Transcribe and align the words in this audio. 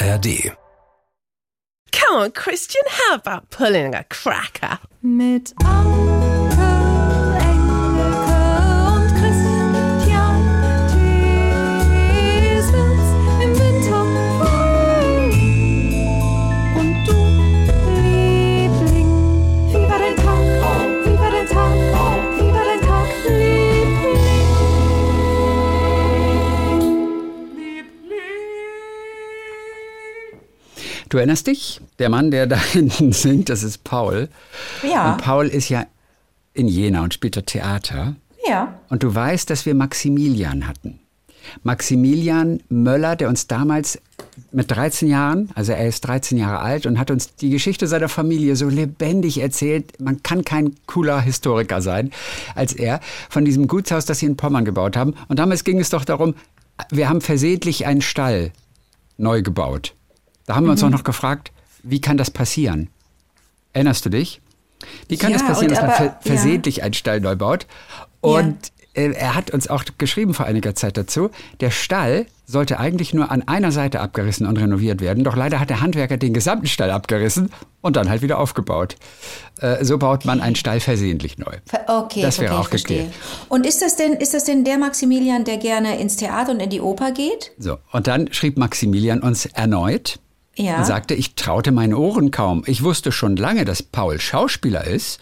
ARD. 0.00 0.56
Come 1.90 2.16
on, 2.16 2.30
Christian, 2.30 2.82
how 2.88 3.14
about 3.14 3.50
pulling 3.50 3.94
a 3.94 4.04
cracker? 4.04 4.78
Mit 5.02 5.52
Du 31.08 31.16
erinnerst 31.16 31.46
dich? 31.46 31.80
Der 31.98 32.08
Mann, 32.08 32.30
der 32.30 32.46
da 32.48 32.56
hinten 32.56 33.12
singt, 33.12 33.48
das 33.48 33.62
ist 33.62 33.84
Paul. 33.84 34.28
Ja. 34.82 35.12
Und 35.12 35.22
Paul 35.22 35.46
ist 35.46 35.68
ja 35.68 35.86
in 36.54 36.68
Jena 36.68 37.02
und 37.02 37.14
spielt 37.14 37.36
dort 37.36 37.46
Theater. 37.46 38.16
Ja. 38.48 38.80
Und 38.88 39.02
du 39.02 39.14
weißt, 39.14 39.48
dass 39.50 39.66
wir 39.66 39.74
Maximilian 39.74 40.66
hatten. 40.66 41.00
Maximilian 41.62 42.62
Möller, 42.68 43.16
der 43.16 43.28
uns 43.28 43.46
damals 43.46 44.00
mit 44.52 44.70
13 44.70 45.08
Jahren, 45.08 45.50
also 45.54 45.72
er 45.72 45.88
ist 45.88 46.02
13 46.02 46.36
Jahre 46.36 46.60
alt 46.60 46.86
und 46.86 46.98
hat 46.98 47.10
uns 47.10 47.36
die 47.36 47.50
Geschichte 47.50 47.86
seiner 47.86 48.08
Familie 48.08 48.54
so 48.56 48.68
lebendig 48.68 49.40
erzählt. 49.40 50.00
Man 50.00 50.22
kann 50.22 50.44
kein 50.44 50.74
cooler 50.86 51.20
Historiker 51.20 51.80
sein 51.80 52.10
als 52.54 52.74
er. 52.74 53.00
Von 53.30 53.44
diesem 53.44 53.66
Gutshaus, 53.66 54.04
das 54.04 54.18
sie 54.18 54.26
in 54.26 54.36
Pommern 54.36 54.64
gebaut 54.64 54.96
haben. 54.96 55.14
Und 55.28 55.38
damals 55.38 55.64
ging 55.64 55.80
es 55.80 55.90
doch 55.90 56.04
darum, 56.04 56.34
wir 56.90 57.08
haben 57.08 57.20
versehentlich 57.20 57.86
einen 57.86 58.02
Stall 58.02 58.52
neu 59.16 59.42
gebaut. 59.42 59.94
Da 60.48 60.56
haben 60.56 60.64
wir 60.64 60.70
uns 60.72 60.82
auch 60.82 60.88
noch 60.88 61.04
gefragt, 61.04 61.52
wie 61.82 62.00
kann 62.00 62.16
das 62.16 62.30
passieren? 62.30 62.88
Erinnerst 63.74 64.06
du 64.06 64.08
dich? 64.08 64.40
Wie 65.08 65.18
kann 65.18 65.30
Ja, 65.30 65.36
das 65.36 65.46
passieren, 65.46 65.68
dass 65.74 65.82
man 65.82 65.90
aber- 65.90 65.96
ver 65.96 66.04
ja. 66.06 66.18
versehentlich 66.22 66.82
einen 66.82 66.94
Stall 66.94 67.20
neu 67.20 67.36
baut? 67.36 67.66
Und 68.22 68.56
äh, 68.94 69.10
er 69.12 69.34
hat 69.34 69.50
uns 69.50 69.68
auch 69.68 69.84
geschrieben 69.98 70.32
vor 70.32 70.46
einiger 70.46 70.74
Zeit 70.74 70.96
dazu, 70.96 71.30
der 71.60 71.70
Stall 71.70 72.24
sollte 72.46 72.80
eigentlich 72.80 73.12
nur 73.12 73.30
an 73.30 73.46
einer 73.46 73.72
Seite 73.72 74.00
abgerissen 74.00 74.46
und 74.46 74.56
renoviert 74.58 75.02
werden, 75.02 75.22
doch 75.22 75.36
leider 75.36 75.60
hat 75.60 75.68
der 75.68 75.82
Handwerker 75.82 76.16
den 76.16 76.32
gesamten 76.32 76.66
Stall 76.66 76.90
abgerissen 76.90 77.50
und 77.82 77.96
dann 77.96 78.08
halt 78.08 78.22
wieder 78.22 78.38
aufgebaut. 78.38 78.96
Äh, 79.60 79.84
so 79.84 79.98
baut 79.98 80.24
man 80.24 80.40
einen 80.40 80.56
Stall 80.56 80.80
versehentlich 80.80 81.36
neu. 81.36 81.58
Ver- 81.66 81.84
Okay, 81.88 82.22
Das 82.22 82.38
wäre 82.38 82.54
okay, 82.54 82.62
auch 82.62 82.68
verstehe. 82.70 82.96
geklärt. 83.04 83.14
Und 83.50 83.66
ist 83.66 83.82
das 83.82 83.96
denn, 83.96 84.14
ist 84.14 84.32
das 84.32 84.44
denn 84.44 84.64
der 84.64 84.78
Maximilian, 84.78 85.44
der 85.44 85.58
gerne 85.58 86.00
ins 86.00 86.16
Theater 86.16 86.52
und 86.52 86.60
in 86.60 86.70
die 86.70 86.80
Oper 86.80 87.12
geht? 87.12 87.52
So, 87.58 87.76
und 87.92 88.06
dann 88.06 88.32
schrieb 88.32 88.56
Maximilian 88.56 89.20
uns 89.20 89.44
erneut 89.44 90.18
Ja. 90.58 90.78
und 90.78 90.84
sagte, 90.84 91.14
ich 91.14 91.36
traute 91.36 91.70
meinen 91.70 91.94
Ohren 91.94 92.32
kaum. 92.32 92.64
Ich 92.66 92.82
wusste 92.82 93.12
schon 93.12 93.36
lange, 93.36 93.64
dass 93.64 93.82
Paul 93.82 94.20
Schauspieler 94.20 94.84
ist, 94.84 95.20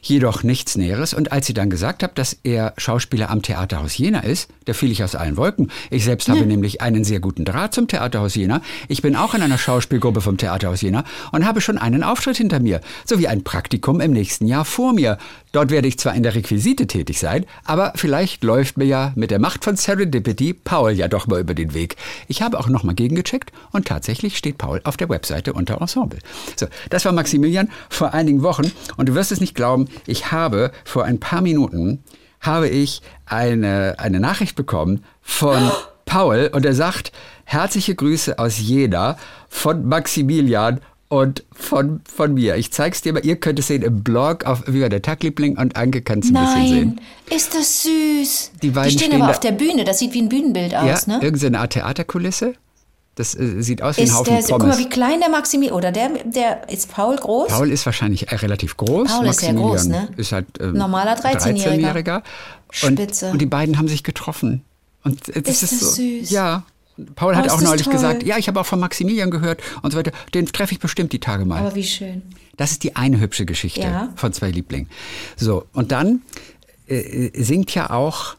jedoch 0.00 0.44
nichts 0.44 0.76
Näheres. 0.76 1.12
Und 1.12 1.32
als 1.32 1.46
sie 1.46 1.54
dann 1.54 1.70
gesagt 1.70 2.04
hat, 2.04 2.16
dass 2.18 2.36
er 2.44 2.72
Schauspieler 2.76 3.30
am 3.30 3.42
Theaterhaus 3.42 3.98
Jena 3.98 4.20
ist, 4.20 4.48
da 4.66 4.72
fiel 4.72 4.92
ich 4.92 5.02
aus 5.02 5.16
allen 5.16 5.36
Wolken. 5.36 5.72
Ich 5.90 6.04
selbst 6.04 6.28
habe 6.28 6.46
nämlich 6.46 6.80
einen 6.80 7.02
sehr 7.02 7.18
guten 7.18 7.44
Draht 7.44 7.74
zum 7.74 7.88
Theaterhaus 7.88 8.36
Jena. 8.36 8.62
Ich 8.86 9.02
bin 9.02 9.16
auch 9.16 9.34
in 9.34 9.42
einer 9.42 9.58
Schauspielgruppe 9.58 10.20
vom 10.20 10.36
Theaterhaus 10.36 10.82
Jena 10.82 11.04
und 11.32 11.44
habe 11.44 11.60
schon 11.60 11.76
einen 11.76 12.04
Auftritt 12.04 12.36
hinter 12.36 12.60
mir, 12.60 12.80
sowie 13.04 13.26
ein 13.26 13.42
Praktikum 13.42 14.00
im 14.00 14.12
nächsten 14.12 14.46
Jahr 14.46 14.64
vor 14.64 14.92
mir. 14.92 15.18
Dort 15.52 15.70
werde 15.70 15.88
ich 15.88 15.98
zwar 15.98 16.14
in 16.14 16.22
der 16.22 16.36
Requisite 16.36 16.86
tätig 16.86 17.18
sein, 17.18 17.44
aber 17.64 17.92
vielleicht 17.96 18.44
läuft 18.44 18.78
mir 18.78 18.84
ja 18.84 19.12
mit 19.16 19.32
der 19.32 19.40
Macht 19.40 19.64
von 19.64 19.74
Serendipity 19.74 20.54
Paul 20.54 20.92
ja 20.92 21.08
doch 21.08 21.26
mal 21.26 21.40
über 21.40 21.54
den 21.54 21.74
Weg. 21.74 21.96
Ich 22.28 22.40
habe 22.40 22.58
auch 22.60 22.68
noch 22.68 22.84
mal 22.84 22.94
gegengecheckt 22.94 23.50
und 23.72 23.88
tatsächlich 23.88 24.36
steht 24.36 24.58
Paul 24.60 24.80
auf 24.84 24.96
der 24.98 25.08
Webseite 25.08 25.54
unter 25.54 25.80
Ensemble. 25.80 26.18
So, 26.54 26.66
das 26.90 27.04
war 27.06 27.12
Maximilian 27.12 27.70
vor 27.88 28.12
einigen 28.12 28.42
Wochen 28.42 28.70
und 28.98 29.08
du 29.08 29.14
wirst 29.14 29.32
es 29.32 29.40
nicht 29.40 29.54
glauben, 29.54 29.88
ich 30.06 30.30
habe 30.32 30.70
vor 30.84 31.04
ein 31.04 31.18
paar 31.18 31.40
Minuten 31.40 32.04
habe 32.40 32.68
ich 32.68 33.00
eine, 33.26 33.94
eine 33.98 34.20
Nachricht 34.20 34.56
bekommen 34.56 35.02
von 35.22 35.70
Paul 36.04 36.50
und 36.52 36.66
er 36.66 36.74
sagt, 36.74 37.10
herzliche 37.44 37.94
Grüße 37.94 38.38
aus 38.38 38.58
Jena 38.58 39.16
von 39.48 39.86
Maximilian 39.86 40.80
und 41.08 41.44
von, 41.52 42.02
von 42.04 42.34
mir. 42.34 42.56
Ich 42.56 42.70
zeig's 42.70 43.00
dir 43.00 43.12
mal, 43.12 43.24
ihr 43.24 43.36
könnt 43.36 43.58
es 43.58 43.66
sehen 43.68 43.82
im 43.82 44.02
Blog 44.02 44.44
auf 44.44 44.62
Wie 44.66 44.82
war 44.82 44.88
der 44.90 45.02
Tagliebling 45.02 45.56
und 45.56 45.74
Anke 45.76 46.02
kann 46.02 46.20
es 46.20 46.28
ein 46.28 46.34
bisschen 46.34 46.68
sehen. 46.68 47.00
Ist 47.34 47.54
das 47.54 47.82
süß. 47.82 48.52
Die 48.62 48.70
beiden 48.70 48.90
stehen 48.90 49.08
stehen 49.08 49.22
aber 49.22 49.30
auf 49.30 49.40
der 49.40 49.52
Bühne, 49.52 49.84
das 49.84 49.98
sieht 49.98 50.12
wie 50.12 50.22
ein 50.22 50.28
Bühnenbild 50.28 50.72
Ja, 50.72 50.82
aus, 50.82 51.06
ne? 51.06 51.18
irgendeine 51.22 51.60
Art 51.60 51.72
Theaterkulisse. 51.72 52.54
Das 53.16 53.34
äh, 53.34 53.60
sieht 53.62 53.82
aus 53.82 53.96
wie 53.96 54.02
ein 54.02 54.06
Ist 54.06 54.14
Haufen 54.14 54.32
der, 54.34 54.42
guck 54.42 54.58
Pommes. 54.60 54.76
mal, 54.76 54.84
wie 54.84 54.88
klein 54.88 55.20
der 55.20 55.28
Maximilian, 55.28 55.76
oder 55.76 55.92
der, 55.92 56.10
der, 56.24 56.68
ist 56.70 56.90
Paul 56.92 57.16
groß? 57.16 57.48
Paul 57.48 57.70
ist 57.70 57.84
wahrscheinlich 57.84 58.30
äh, 58.30 58.36
relativ 58.36 58.76
groß. 58.76 59.08
Paul 59.10 59.26
ist 59.26 59.40
sehr 59.40 59.52
groß, 59.54 59.86
ne? 59.86 60.08
Ist 60.16 60.32
halt 60.32 60.46
ähm, 60.60 60.74
Normaler 60.74 61.16
13-Jähriger. 61.18 62.22
13-Jähriger. 62.22 62.22
Und, 62.86 62.98
Spitze. 63.00 63.30
und 63.32 63.40
die 63.42 63.46
beiden 63.46 63.78
haben 63.78 63.88
sich 63.88 64.04
getroffen. 64.04 64.62
Und 65.02 65.28
äh, 65.28 65.42
das 65.42 65.62
Ist 65.62 65.72
ist, 65.72 65.82
das 65.82 65.96
so, 65.96 66.02
süß? 66.02 66.30
Ja. 66.30 66.62
Paul 67.16 67.34
hat 67.34 67.44
Oh, 67.44 67.46
ist 67.46 67.52
auch 67.54 67.60
neulich 67.62 67.84
toll. 67.84 67.94
gesagt, 67.94 68.22
ja, 68.24 68.36
ich 68.36 68.46
habe 68.46 68.60
auch 68.60 68.66
von 68.66 68.78
Maximilian 68.78 69.30
gehört 69.30 69.60
und 69.82 69.90
so 69.90 69.98
weiter. 69.98 70.12
Den 70.34 70.46
treffe 70.46 70.72
ich 70.72 70.80
bestimmt 70.80 71.12
die 71.12 71.18
Tage 71.20 71.44
mal. 71.46 71.58
Aber 71.60 71.74
wie 71.74 71.82
schön. 71.84 72.22
Das 72.58 72.72
ist 72.72 72.82
die 72.84 72.94
eine 72.94 73.18
hübsche 73.20 73.46
Geschichte 73.46 73.80
Ja. 73.80 74.10
von 74.16 74.32
zwei 74.34 74.50
Lieblingen. 74.50 74.88
So, 75.36 75.64
und 75.72 75.92
dann 75.92 76.20
äh, 76.86 77.30
singt 77.42 77.74
ja 77.74 77.88
auch 77.90 78.36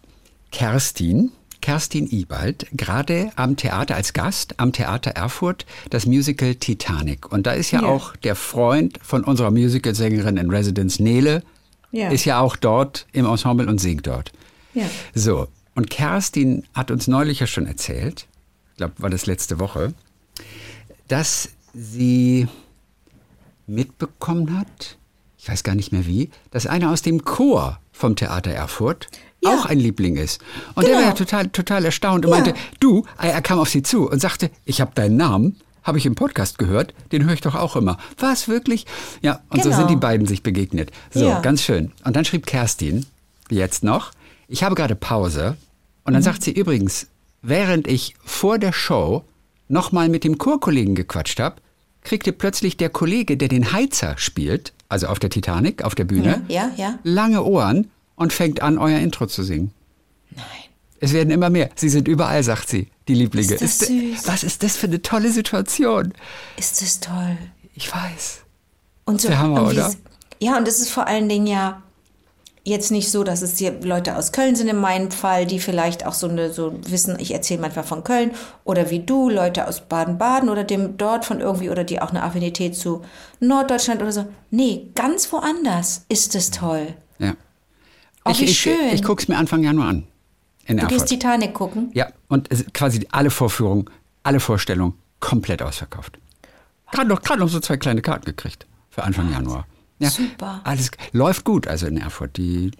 Kerstin, 0.52 1.32
Kerstin 1.62 2.08
Ibald, 2.12 2.68
gerade 2.74 3.32
am 3.36 3.56
Theater 3.56 3.96
als 3.96 4.14
Gast, 4.14 4.60
am 4.60 4.74
Theater 4.74 5.12
Erfurt, 5.12 5.66
das 5.90 6.06
Musical 6.06 6.56
Titanic. 6.56 7.32
Und 7.32 7.46
da 7.48 7.54
ist 7.54 7.72
ja, 7.72 7.82
Ja. 7.82 7.88
auch 7.88 8.16
der 8.18 8.36
Freund 8.36 9.00
von 9.02 9.24
unserer 9.24 9.52
Musicalsängerin 9.52 10.38
in 10.38 10.50
Residence, 10.50 11.00
Nele, 11.02 11.44
Ja. 11.92 12.10
ist 12.10 12.26
ja 12.26 12.40
auch 12.40 12.56
dort 12.56 13.06
im 13.14 13.26
Ensemble 13.26 13.68
und 13.68 13.80
singt 13.80 14.08
dort. 14.08 14.32
Ja. 14.74 14.86
So, 15.14 15.48
und 15.76 15.90
Kerstin 15.90 16.64
hat 16.74 16.92
uns 16.92 17.08
neulich 17.08 17.40
ja 17.40 17.48
schon 17.48 17.66
erzählt, 17.68 18.28
ich 18.72 18.78
glaube, 18.78 18.94
war 18.98 19.10
das 19.10 19.26
letzte 19.26 19.60
Woche, 19.60 19.94
dass 21.08 21.50
sie 21.74 22.48
mitbekommen 23.68 24.58
hat, 24.58 24.98
ich 25.38 25.48
weiß 25.50 25.64
gar 25.64 25.76
nicht 25.76 25.92
mehr 25.92 26.06
wie, 26.06 26.30
dass 26.52 26.68
einer 26.68 26.92
aus 26.92 27.02
dem 27.02 27.24
Chor 27.24 27.80
vom 27.92 28.16
Theater 28.16 28.52
Erfurt 28.52 29.08
Ja. 29.44 29.50
auch 29.56 29.66
ein 29.66 29.80
Liebling 29.80 30.18
ist. 30.18 30.40
Und 30.76 30.84
der 30.86 30.92
Genau. 30.94 31.02
war 31.04 31.10
ja 31.10 31.16
total, 31.16 31.50
total 31.50 31.86
erstaunt 31.86 32.26
und 32.26 32.32
Ja. 32.32 32.38
meinte, 32.40 32.54
du, 32.80 33.06
er 33.18 33.42
kam 33.42 33.60
auf 33.60 33.70
sie 33.70 33.82
zu 33.84 34.10
und 34.10 34.20
sagte, 34.22 34.52
ich 34.66 34.82
habe 34.82 34.92
deinen 34.94 35.18
Namen, 35.18 35.58
habe 35.84 35.98
ich 35.98 36.06
im 36.06 36.14
Podcast 36.16 36.60
gehört, 36.60 36.94
den 37.12 37.26
höre 37.26 37.34
ich 37.34 37.42
doch 37.42 37.56
auch 37.56 37.76
immer. 37.76 37.98
Was, 38.20 38.48
wirklich? 38.48 38.86
Ja, 39.22 39.40
und 39.50 39.64
so 39.64 39.70
Genau. 39.70 39.80
sind 39.82 39.90
die 39.90 39.96
beiden 39.96 40.28
sich 40.28 40.44
begegnet. 40.44 40.92
So, 41.12 41.28
Ja. 41.28 41.40
ganz 41.40 41.64
schön. 41.64 41.92
Und 42.06 42.16
dann 42.16 42.24
schrieb 42.26 42.46
Kerstin, 42.46 43.06
jetzt 43.50 43.84
noch, 43.84 44.12
ich 44.48 44.64
habe 44.64 44.76
gerade 44.76 44.96
Pause. 44.96 45.58
Und 46.04 46.12
Mhm. 46.12 46.14
dann 46.14 46.24
sagt 46.24 46.44
sie 46.44 46.52
übrigens, 46.52 47.08
während 47.42 47.88
ich 47.88 48.16
vor 48.24 48.60
der 48.60 48.74
Show 48.74 49.24
nochmal 49.70 50.08
mit 50.10 50.24
dem 50.24 50.38
Chorkollegen 50.38 50.94
gequatscht 50.94 51.40
habe, 51.40 51.56
kriegte 52.04 52.32
plötzlich 52.32 52.78
der 52.78 52.90
Kollege, 52.90 53.38
der 53.38 53.48
den 53.48 53.72
Heizer 53.74 54.16
spielt, 54.18 54.74
also 54.90 55.08
auf 55.08 55.18
der 55.18 55.30
Titanic, 55.32 55.84
auf 55.84 55.96
der 55.96 56.04
Bühne, 56.06 56.44
Ja, 56.48 56.70
ja. 56.78 57.00
lange 57.04 57.44
Ohren 57.44 57.90
und 58.22 58.34
fängt 58.34 58.62
an, 58.62 58.78
euer 58.78 59.00
Intro 59.00 59.26
zu 59.28 59.44
singen. 59.44 59.72
Nein. 60.36 60.46
Es 61.00 61.14
werden 61.14 61.32
immer 61.32 61.50
mehr. 61.50 61.70
Sie 61.76 61.90
sind 61.90 62.08
überall, 62.08 62.44
sagt 62.44 62.70
sie, 62.70 62.88
die 63.08 63.16
Lieblinge. 63.16 63.54
Ist 63.56 63.62
das 63.62 63.78
de- 63.88 64.14
süß. 64.16 64.28
Was 64.28 64.44
ist 64.44 64.64
das 64.64 64.78
für 64.78 64.88
eine 64.88 65.02
tolle 65.02 65.32
Situation? 65.32 66.14
Ist 66.58 66.82
das 66.82 67.00
toll. 67.00 67.38
Ich 67.74 67.94
weiß. 67.94 68.42
Und 69.06 69.20
so, 69.22 69.28
Der 69.30 69.40
Hammer, 69.40 69.64
und 69.64 69.72
oder? 69.72 69.92
Ja, 70.40 70.58
und 70.58 70.68
es 70.68 70.80
ist 70.80 70.90
vor 70.92 71.08
allen 71.08 71.28
Dingen 71.28 71.48
ja 71.48 71.82
jetzt 72.64 72.92
nicht 72.92 73.10
so, 73.10 73.24
dass 73.24 73.42
es 73.42 73.58
hier 73.58 73.82
Leute 73.82 74.16
aus 74.16 74.32
Köln 74.32 74.56
sind 74.56 74.68
in 74.68 74.78
meinem 74.78 75.10
Fall, 75.10 75.48
die 75.48 75.60
vielleicht 75.60 76.06
auch 76.06 76.14
so 76.14 76.28
eine, 76.30 76.54
so 76.54 76.74
wissen, 76.88 77.18
ich 77.20 77.34
erzähle 77.34 77.60
manchmal 77.62 77.84
von 77.84 78.04
Köln 78.04 78.32
oder 78.64 78.92
wie 78.92 79.00
du, 79.00 79.30
Leute 79.32 79.68
aus 79.68 79.82
Baden-Baden 79.82 80.48
oder 80.50 80.64
dem 80.64 80.96
dort 80.98 81.26
von 81.26 81.40
irgendwie 81.42 81.72
oder 81.72 81.84
die 81.84 82.00
auch 82.00 82.12
eine 82.12 82.22
Affinität 82.22 82.76
zu 82.76 83.02
Norddeutschland 83.40 84.04
oder 84.04 84.12
so. 84.12 84.28
Nee, 84.52 84.90
ganz 84.94 85.32
woanders 85.32 86.06
ist 86.08 86.36
es 86.36 86.52
toll. 86.52 86.94
Ja. 87.18 87.34
Oh, 88.26 88.30
ich 88.32 88.42
wie 88.42 88.46
ich, 88.46 88.60
schön. 88.60 88.76
ich 88.94 89.04
gucke 89.04 89.22
es 89.22 89.28
mir 89.28 89.38
Anfang 89.38 89.64
Januar 89.64 89.88
an. 89.90 90.08
In 90.66 90.78
Du 90.78 90.84
Erfurt. 90.84 91.00
gehst 91.00 91.10
Titanic 91.10 91.54
gucken. 91.54 91.90
Ja, 91.94 92.08
und 92.28 92.52
es, 92.52 92.66
quasi 92.74 93.08
alle 93.12 93.30
Vorführungen, 93.32 93.86
alle 94.24 94.40
Vorstellungen 94.40 94.94
komplett 95.20 95.62
ausverkauft. 95.62 96.20
Gerade 96.92 97.08
noch, 97.08 97.22
gerade 97.22 97.40
noch 97.40 97.50
so 97.50 97.60
zwei 97.60 97.78
kleine 97.78 98.02
Karten 98.02 98.26
gekriegt 98.26 98.68
für 98.90 99.04
Anfang 99.04 99.32
Januar. 99.32 99.66
Ja, 100.00 100.10
Super. 100.10 100.62
Alles 100.64 100.92
läuft 101.14 101.46
gut, 101.46 101.68
also 101.68 101.88
in 101.88 101.98
Erfurt. 101.98 102.36
Die, 102.38 102.72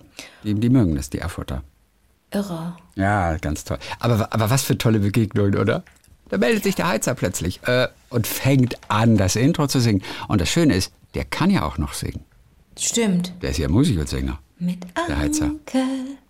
die, 0.44 0.54
die 0.56 0.70
mögen 0.70 0.96
das, 0.96 1.10
die 1.10 1.20
Erfurter. 1.20 1.64
Irre. 2.32 2.76
Ja, 2.96 3.38
ganz 3.38 3.64
toll. 3.64 3.78
Aber, 4.00 4.34
aber 4.34 4.50
was 4.50 4.64
für 4.64 4.78
tolle 4.78 5.00
Begegnungen, 5.00 5.56
oder? 5.58 5.84
Da 6.30 6.38
meldet 6.38 6.64
sich 6.64 6.76
der 6.76 6.88
Heizer 6.88 7.14
plötzlich 7.14 7.60
äh, 7.68 7.88
und 8.10 8.26
fängt 8.26 8.78
an, 8.90 9.18
das 9.18 9.36
Intro 9.36 9.68
zu 9.68 9.80
singen. 9.80 10.02
Und 10.30 10.40
das 10.42 10.50
Schöne 10.50 10.76
ist, 10.76 10.94
der 11.14 11.26
kann 11.26 11.50
ja 11.50 11.64
auch 11.64 11.78
noch 11.78 11.94
singen. 11.94 12.24
Stimmt. 12.80 13.34
Der 13.42 13.52
ist 13.52 13.58
ja 13.58 13.68
Musicalsänger. 13.68 14.40
Mit 14.62 14.86
Der 15.08 15.18
Heizer. 15.18 15.46
Anke 15.46 15.84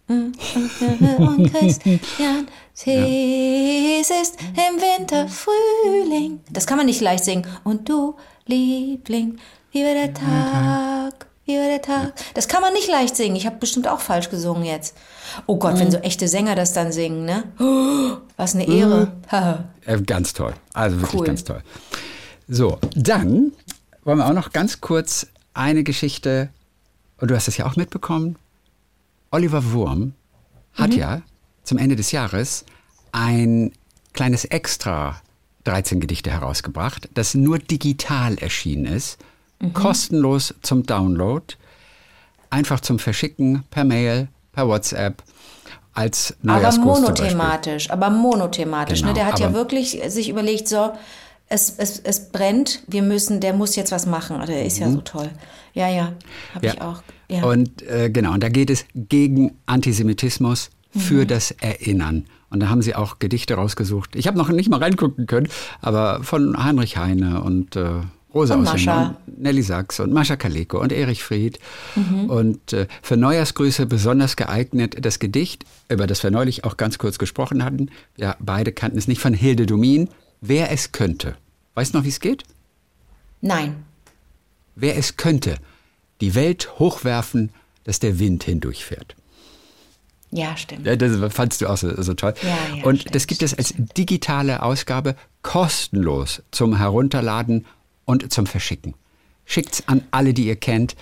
und 0.07 1.53
Christian, 1.53 2.47
es 2.73 4.09
ist 4.09 4.37
im 4.41 4.79
Winter 4.79 5.27
Frühling. 5.27 6.39
Das 6.49 6.65
kann 6.65 6.77
man 6.77 6.85
nicht 6.85 7.01
leicht 7.01 7.25
singen. 7.25 7.45
Und 7.65 7.89
du, 7.89 8.15
Liebling, 8.45 9.37
wie 9.73 9.83
war 9.83 9.93
der 9.93 10.13
Tag, 10.13 11.25
wie 11.45 11.57
war 11.57 11.67
der 11.67 11.81
Tag. 11.81 12.13
Das 12.33 12.47
kann 12.47 12.61
man 12.61 12.71
nicht 12.71 12.87
leicht 12.87 13.17
singen. 13.17 13.35
Ich 13.35 13.45
habe 13.45 13.57
bestimmt 13.57 13.89
auch 13.89 13.99
falsch 13.99 14.29
gesungen 14.29 14.63
jetzt. 14.63 14.95
Oh 15.45 15.57
Gott, 15.57 15.77
wenn 15.77 15.91
so 15.91 15.97
echte 15.97 16.29
Sänger 16.29 16.55
das 16.55 16.71
dann 16.71 16.93
singen, 16.93 17.25
ne? 17.25 17.43
Was 18.37 18.55
eine 18.55 18.65
Ehre. 18.65 19.11
Äh, 19.85 19.99
ganz 20.03 20.31
toll. 20.33 20.53
Also 20.73 21.01
wirklich 21.01 21.19
Cool. 21.19 21.27
ganz 21.27 21.43
toll. 21.43 21.61
So, 22.47 22.77
dann 22.95 23.51
wollen 24.05 24.19
wir 24.19 24.27
auch 24.27 24.33
noch 24.33 24.51
ganz 24.53 24.79
kurz 24.79 25.27
eine 25.53 25.83
Geschichte, 25.83 26.49
und 27.21 27.31
du 27.31 27.35
hast 27.35 27.47
es 27.47 27.55
ja 27.57 27.65
auch 27.65 27.75
mitbekommen, 27.77 28.35
Oliver 29.31 29.71
Wurm 29.71 30.13
hat 30.73 30.93
ja 30.93 31.21
zum 31.63 31.77
Ende 31.77 31.95
des 31.95 32.11
Jahres 32.11 32.65
ein 33.13 33.71
kleines 34.13 34.43
Extra 34.45 35.21
13 35.63 35.99
Gedichte 36.01 36.31
herausgebracht, 36.31 37.07
das 37.13 37.33
nur 37.35 37.59
digital 37.59 38.37
erschienen 38.39 38.85
ist, 38.85 39.17
kostenlos 39.73 40.53
zum 40.61 40.83
Download, 40.83 41.45
einfach 42.49 42.79
zum 42.79 42.99
Verschicken 42.99 43.63
per 43.69 43.83
Mail, 43.85 44.27
per 44.53 44.67
WhatsApp, 44.67 45.23
als 45.93 46.35
aber 46.43 46.53
Neujahrsgruß 46.55 47.01
Beispiel. 47.01 47.25
monothematisch, 47.25 47.89
aber 47.91 48.09
monothematisch. 48.09 48.99
Genau, 49.01 49.11
ne? 49.11 49.13
Der 49.19 49.27
hat 49.27 49.39
ja 49.39 49.47
aber- 49.47 49.55
wirklich 49.55 50.01
sich 50.07 50.29
überlegt, 50.29 50.67
so, 50.67 50.93
es, 51.51 51.75
es, 51.77 51.99
es 51.99 52.29
brennt, 52.31 52.81
wir 52.87 53.01
müssen, 53.01 53.39
der 53.39 53.53
muss 53.53 53.75
jetzt 53.75 53.91
was 53.91 54.05
machen. 54.05 54.37
Also 54.37 54.53
Der 54.53 54.65
ist 54.65 54.79
ja 54.79 54.89
so 54.89 55.01
toll. 55.01 55.29
Ja, 55.73 55.89
ja, 55.89 56.13
habe 56.55 56.65
ich 56.65 56.81
auch. 56.81 57.03
Ja. 57.29 57.43
Und 57.43 57.81
äh, 57.83 58.09
genau, 58.09 58.33
und 58.33 58.41
da 58.43 58.49
geht 58.49 58.69
es 58.69 58.85
gegen 58.95 59.51
Antisemitismus 59.65 60.69
Mhm. 60.93 60.99
für 60.99 61.25
das 61.25 61.51
Erinnern. 61.51 62.25
Und 62.49 62.59
da 62.59 62.67
haben 62.67 62.81
sie 62.81 62.95
auch 62.95 63.19
Gedichte 63.19 63.53
rausgesucht. 63.53 64.13
Ich 64.17 64.27
habe 64.27 64.37
noch 64.37 64.49
nicht 64.49 64.69
mal 64.69 64.79
reingucken 64.79 65.25
können, 65.25 65.47
aber 65.79 66.21
von 66.23 66.61
Heinrich 66.61 66.97
Heine 66.97 67.41
und 67.43 67.77
äh, 67.77 68.01
Rosa 68.33 68.55
Und 68.55 68.63
Mascha. 68.63 69.15
Nelly 69.37 69.61
Sachs 69.61 70.01
und 70.01 70.11
Mascha 70.11 70.35
Kaleko 70.35 70.81
und 70.81 70.91
Erich 70.91 71.23
Fried. 71.23 71.59
Mhm. 71.95 72.29
Und 72.29 72.73
äh, 72.73 72.87
für 73.01 73.15
Neujahrsgrüße 73.15 73.85
besonders 73.85 74.35
geeignet 74.35 74.97
das 74.99 75.19
Gedicht, 75.19 75.63
über 75.87 76.07
das 76.07 76.23
wir 76.23 76.31
neulich 76.31 76.65
auch 76.65 76.75
ganz 76.75 76.97
kurz 76.97 77.17
gesprochen 77.17 77.63
hatten. 77.63 77.89
Ja, 78.17 78.35
beide 78.41 78.73
kannten 78.73 78.97
es 78.97 79.07
nicht 79.07 79.21
von 79.21 79.33
Hilde 79.33 79.65
Domin. 79.65 80.09
Wer 80.41 80.71
es 80.71 80.91
könnte. 80.91 81.37
Weißt 81.75 81.93
du 81.93 81.99
noch, 81.99 82.05
wie 82.05 82.09
es 82.09 82.19
geht? 82.19 82.43
Nein. 83.41 83.85
Wer 84.75 84.97
es 84.97 85.15
könnte, 85.17 85.57
die 86.19 86.35
Welt 86.35 86.79
hochwerfen, 86.79 87.51
dass 87.83 87.99
der 87.99 88.19
Wind 88.19 88.43
hindurchfährt. 88.43 89.15
Ja, 90.31 90.55
stimmt. 90.55 90.85
Ja, 90.85 90.95
das 90.95 91.33
fandst 91.33 91.61
du 91.61 91.67
auch 91.67 91.77
so, 91.77 92.01
so 92.01 92.13
toll. 92.13 92.33
Ja, 92.41 92.77
ja, 92.77 92.83
und 92.83 93.01
stimmt, 93.01 93.15
das 93.15 93.27
gibt 93.27 93.43
es 93.43 93.53
als 93.53 93.73
digitale 93.77 94.63
Ausgabe 94.63 95.15
kostenlos 95.41 96.41
zum 96.51 96.77
Herunterladen 96.77 97.65
und 98.05 98.31
zum 98.31 98.47
Verschicken. 98.47 98.95
Schickt's 99.45 99.83
an 99.87 100.03
alle, 100.11 100.33
die 100.33 100.45
ihr 100.45 100.55
kennt. 100.55 100.95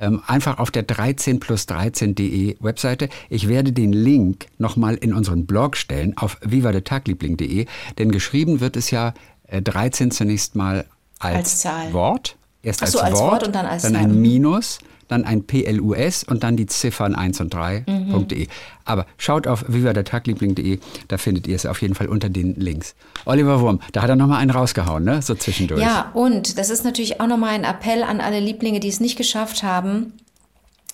Ähm, 0.00 0.22
einfach 0.26 0.58
auf 0.58 0.70
der 0.70 0.82
13 0.82 1.40
plus 1.40 1.64
13.de 1.64 2.56
Webseite. 2.60 3.08
Ich 3.28 3.48
werde 3.48 3.72
den 3.72 3.92
Link 3.92 4.46
nochmal 4.58 4.94
in 4.94 5.12
unseren 5.12 5.46
Blog 5.46 5.76
stellen 5.76 6.16
auf 6.16 6.38
vivadetagliebling.de, 6.42 7.66
denn 7.98 8.10
geschrieben 8.10 8.60
wird 8.60 8.76
es 8.76 8.90
ja 8.90 9.12
äh, 9.46 9.60
13 9.60 10.10
zunächst 10.10 10.56
mal 10.56 10.86
als, 11.18 11.66
Als. 11.66 11.92
Wort. 11.92 12.36
Erst 12.62 12.82
als, 12.82 12.92
so, 12.92 13.00
als 13.00 13.14
Wort, 13.14 13.32
Wort 13.32 13.46
und 13.46 13.54
dann 13.54 13.66
als 13.66 13.82
dann 13.82 13.96
ein 13.96 14.20
Minus, 14.20 14.78
dann 15.10 15.24
ein 15.24 15.44
PLUS 15.44 16.24
und 16.24 16.42
dann 16.42 16.56
die 16.56 16.66
Ziffern 16.66 17.14
1 17.14 17.40
und 17.40 17.54
3.de. 17.54 18.46
Aber 18.84 19.06
schaut 19.18 19.46
auf 19.46 19.64
vivadetagliebling.de, 19.68 20.78
da 21.08 21.18
findet 21.18 21.46
ihr 21.46 21.56
es 21.56 21.66
auf 21.66 21.82
jeden 21.82 21.94
Fall 21.94 22.08
unter 22.08 22.28
den 22.28 22.54
Links. 22.54 22.94
Oliver 23.24 23.60
Wurm, 23.60 23.80
da 23.92 24.02
hat 24.02 24.10
er 24.10 24.16
nochmal 24.16 24.40
einen 24.40 24.50
rausgehauen, 24.50 25.04
ne? 25.04 25.22
So 25.22 25.34
zwischendurch. 25.34 25.80
Ja, 25.80 26.10
und 26.14 26.58
das 26.58 26.70
ist 26.70 26.84
natürlich 26.84 27.20
auch 27.20 27.26
nochmal 27.26 27.50
ein 27.50 27.64
Appell 27.64 28.02
an 28.02 28.20
alle 28.20 28.40
Lieblinge, 28.40 28.80
die 28.80 28.88
es 28.88 29.00
nicht 29.00 29.16
geschafft 29.16 29.62
haben, 29.62 30.14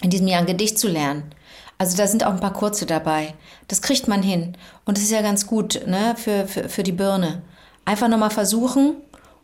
in 0.02 0.10
diesem 0.10 0.28
Jahr 0.28 0.40
ein 0.40 0.46
Gedicht 0.46 0.78
zu 0.78 0.88
lernen. 0.88 1.22
Also 1.78 1.96
da 1.96 2.06
sind 2.06 2.24
auch 2.24 2.32
ein 2.32 2.40
paar 2.40 2.52
kurze 2.52 2.86
dabei. 2.86 3.34
Das 3.68 3.82
kriegt 3.82 4.08
man 4.08 4.22
hin. 4.22 4.56
Und 4.84 4.96
das 4.96 5.04
ist 5.04 5.10
ja 5.10 5.22
ganz 5.22 5.46
gut 5.46 5.82
ne, 5.86 6.14
für, 6.16 6.46
für, 6.46 6.68
für 6.68 6.82
die 6.82 6.92
Birne. 6.92 7.42
Einfach 7.84 8.08
nochmal 8.08 8.30
versuchen 8.30 8.96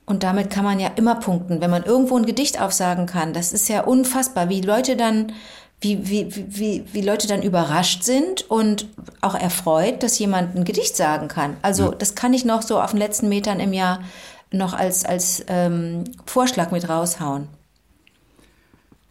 und 0.06 0.22
damit 0.22 0.50
kann 0.50 0.64
man 0.64 0.80
ja 0.80 0.88
immer 0.96 1.14
punkten. 1.14 1.60
Wenn 1.60 1.70
man 1.70 1.84
irgendwo 1.84 2.16
ein 2.16 2.26
Gedicht 2.26 2.60
aufsagen 2.60 3.06
kann, 3.06 3.32
das 3.32 3.52
ist 3.52 3.68
ja 3.68 3.82
unfassbar, 3.82 4.48
wie 4.48 4.60
Leute 4.60 4.96
dann, 4.96 5.32
wie, 5.80 6.08
wie, 6.08 6.28
wie, 6.34 6.84
wie, 6.92 7.00
Leute 7.02 7.28
dann 7.28 7.42
überrascht 7.42 8.02
sind 8.02 8.50
und 8.50 8.86
auch 9.20 9.34
erfreut, 9.34 10.02
dass 10.02 10.18
jemand 10.18 10.56
ein 10.56 10.64
Gedicht 10.64 10.96
sagen 10.96 11.28
kann. 11.28 11.56
Also 11.62 11.90
das 11.90 12.14
kann 12.14 12.34
ich 12.34 12.44
noch 12.44 12.62
so 12.62 12.80
auf 12.80 12.90
den 12.90 12.98
letzten 12.98 13.28
Metern 13.28 13.60
im 13.60 13.72
Jahr 13.72 14.00
noch 14.50 14.74
als, 14.74 15.04
als 15.04 15.44
ähm, 15.48 16.04
Vorschlag 16.26 16.70
mit 16.70 16.88
raushauen. 16.88 17.48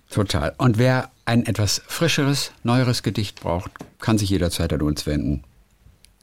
Total. 0.09 0.53
Und 0.57 0.77
wer 0.77 1.09
ein 1.25 1.45
etwas 1.45 1.81
frischeres, 1.87 2.51
neueres 2.63 3.01
Gedicht 3.01 3.39
braucht, 3.41 3.71
kann 3.99 4.17
sich 4.17 4.29
jederzeit 4.29 4.73
an 4.73 4.81
uns 4.81 5.05
wenden. 5.05 5.43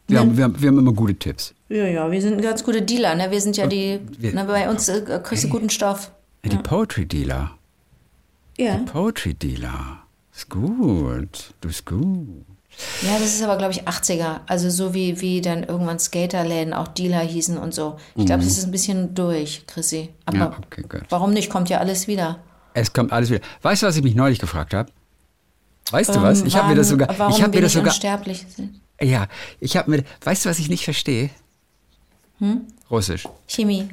Wir, 0.08 0.20
haben, 0.20 0.36
wir, 0.36 0.44
haben, 0.44 0.60
wir 0.60 0.68
haben 0.68 0.78
immer 0.78 0.92
gute 0.92 1.14
Tipps. 1.14 1.54
Ja, 1.68 1.84
ja, 1.86 2.10
wir 2.10 2.20
sind 2.22 2.40
ganz 2.40 2.64
gute 2.64 2.80
Dealer, 2.82 3.14
ne? 3.14 3.30
Wir 3.30 3.40
sind 3.40 3.56
ja 3.56 3.66
die, 3.66 4.00
wir- 4.18 4.32
ne, 4.34 4.44
bei 4.44 4.68
uns 4.68 4.88
äh, 4.88 5.20
kriegst 5.22 5.44
du 5.44 5.48
guten 5.48 5.68
Stoff. 5.70 6.10
Die 6.44 6.56
Poetry 6.56 7.04
Dealer. 7.06 7.50
Ja. 8.56 8.76
Poetry 8.78 9.34
Dealer. 9.34 9.98
Ist 10.34 10.48
gut. 10.48 11.52
Du 11.60 11.68
bist 11.68 11.84
gut. 11.84 12.44
Ja, 13.02 13.18
das 13.18 13.34
ist 13.34 13.42
aber, 13.42 13.56
glaube 13.58 13.72
ich, 13.72 13.86
80er. 13.88 14.40
Also 14.46 14.70
so 14.70 14.94
wie, 14.94 15.20
wie 15.20 15.40
dann 15.40 15.64
irgendwann 15.64 15.98
Skaterläden 15.98 16.72
auch 16.72 16.88
Dealer 16.88 17.20
hießen 17.20 17.58
und 17.58 17.74
so. 17.74 17.96
Ich 18.14 18.24
glaube, 18.24 18.42
das 18.44 18.56
ist 18.56 18.64
ein 18.64 18.70
bisschen 18.70 19.14
durch, 19.14 19.64
Chrissy. 19.66 20.10
Aber 20.26 20.36
Mhm. 20.36 20.42
Ja, 20.42 20.58
okay, 20.64 20.84
warum 21.10 21.32
nicht? 21.32 21.50
Kommt 21.50 21.68
ja 21.68 21.78
alles 21.78 22.06
wieder. 22.06 22.38
Es 22.74 22.92
kommt 22.92 23.12
alles 23.12 23.30
wieder. 23.30 23.40
Weißt 23.62 23.82
du, 23.82 23.86
was 23.86 23.96
ich 23.96 24.02
mich 24.02 24.14
neulich 24.14 24.38
gefragt 24.38 24.72
habe? 24.74 24.90
Weißt 25.90 26.14
du 26.14 26.22
was? 26.22 26.42
Ich 26.42 26.54
habe 26.56 26.68
mir 26.68 26.76
das 26.76 26.88
Warum- 26.90 27.00
sogar. 27.00 27.10
Ähm, 27.10 27.18
Warum 27.18 27.32
Ich 27.34 27.42
habe 27.42 27.52
wir 27.52 27.58
mir 27.60 27.62
das 27.64 27.74
nicht 27.74 27.80
sogar. 27.80 27.92
unsterblich 27.92 28.46
sind. 28.54 28.80
Ja, 29.00 29.28
ich 29.60 29.76
habe 29.76 29.90
mir. 29.90 30.04
Weißt 30.22 30.44
du, 30.44 30.48
was 30.48 30.58
ich 30.58 30.68
nicht 30.68 30.84
verstehe? 30.84 31.30
Hm? 32.38 32.66
Russisch. 32.90 33.26
Chemie. 33.46 33.88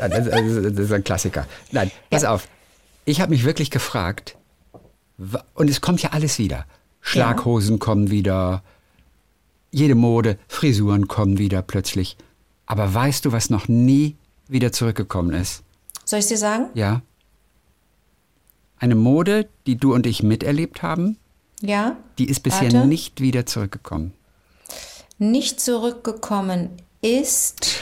Ja, 0.00 0.08
das, 0.08 0.28
das, 0.28 0.78
ist 0.78 0.92
ein 0.92 1.04
Klassiker. 1.04 1.46
Nein, 1.72 1.90
pass 2.10 2.24
auf. 2.24 2.48
Ich 3.04 3.20
habe 3.20 3.30
mich 3.30 3.44
wirklich 3.44 3.70
gefragt, 3.70 4.36
und 5.54 5.70
es 5.70 5.80
kommt 5.80 6.02
ja 6.02 6.10
alles 6.10 6.38
wieder. 6.38 6.66
Schlaghosen 7.00 7.78
kommen 7.78 8.10
wieder, 8.10 8.62
jede 9.70 9.94
Mode, 9.94 10.38
Frisuren 10.48 11.08
kommen 11.08 11.38
wieder 11.38 11.62
plötzlich. 11.62 12.16
Aber 12.66 12.92
weißt 12.94 13.24
du, 13.24 13.32
was 13.32 13.50
noch 13.50 13.68
nie 13.68 14.16
wieder 14.48 14.72
zurückgekommen 14.72 15.34
ist? 15.34 15.62
Soll 16.04 16.20
ich 16.20 16.26
dir 16.26 16.38
sagen? 16.38 16.66
Ja? 16.74 17.02
Eine 18.78 18.94
Mode, 18.94 19.48
die 19.66 19.76
du 19.76 19.94
und 19.94 20.06
ich 20.06 20.22
miterlebt 20.22 20.82
haben, 20.82 21.18
Ja? 21.66 21.96
die 22.18 22.28
ist 22.28 22.42
bisher 22.42 22.72
Warte. 22.72 22.86
nicht 22.86 23.20
wieder 23.20 23.46
zurückgekommen. 23.46 24.12
Nicht 25.18 25.60
zurückgekommen 25.60 26.70
ist. 27.00 27.76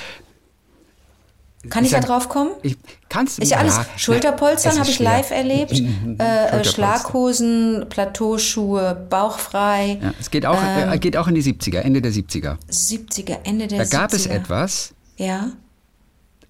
Kann 1.71 1.85
ich, 1.85 1.91
Ich 1.93 1.95
da 1.97 2.03
sag- 2.03 2.09
drauf 2.09 2.29
kommen? 2.29 2.51
Ich, 2.63 2.77
kannst 3.09 3.39
du 3.39 3.43
Ist 3.43 3.51
ja 3.53 3.59
alles. 3.59 3.77
na, 3.77 3.87
Schulterpolstern 3.97 4.73
es 4.73 4.79
habe 4.81 4.91
ich 4.91 4.99
live 4.99 5.31
erlebt. 5.31 5.73
äh, 5.73 5.77
äh, 5.77 5.85
Schulterpolster. 6.19 6.65
Schlaghosen, 6.65 7.87
Plateauschuhe, 7.89 9.07
bauchfrei. 9.09 9.99
Ja, 10.03 10.13
es 10.19 10.31
geht 10.31 10.45
auch, 10.45 10.59
Ähm. 10.61 10.93
äh, 10.93 10.99
geht 10.99 11.17
auch 11.17 11.29
in 11.29 11.37
die 11.37 11.43
70er, 11.43 11.79
Ende 11.81 12.03
der 12.03 12.11
70er. 12.13 12.57
70er, 12.69 13.39
Ende 13.45 13.69
der 13.69 13.79
Da 13.79 13.85
70er. 13.85 13.91
gab 13.91 14.13
es 14.13 14.27
etwas, 14.27 14.95
Ja. 15.17 15.51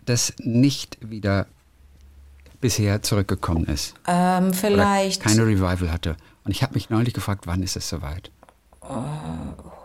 das 0.07 0.33
nicht 0.39 0.97
wieder 1.03 1.47
bisher 2.63 3.03
zurückgekommen 3.03 3.65
ist. 3.67 3.93
Ähm, 4.07 4.47
Oder 4.49 4.55
vielleicht 4.55 5.23
keine 5.23 5.45
Revival 5.45 5.93
hatte. 5.93 6.17
Und 6.45 6.51
ich 6.51 6.63
habe 6.63 6.75
mich 6.75 6.91
neulich 6.91 7.15
gefragt, 7.15 7.47
wann 7.47 7.63
ist 7.63 7.77
es 7.77 7.89
soweit? 7.89 8.31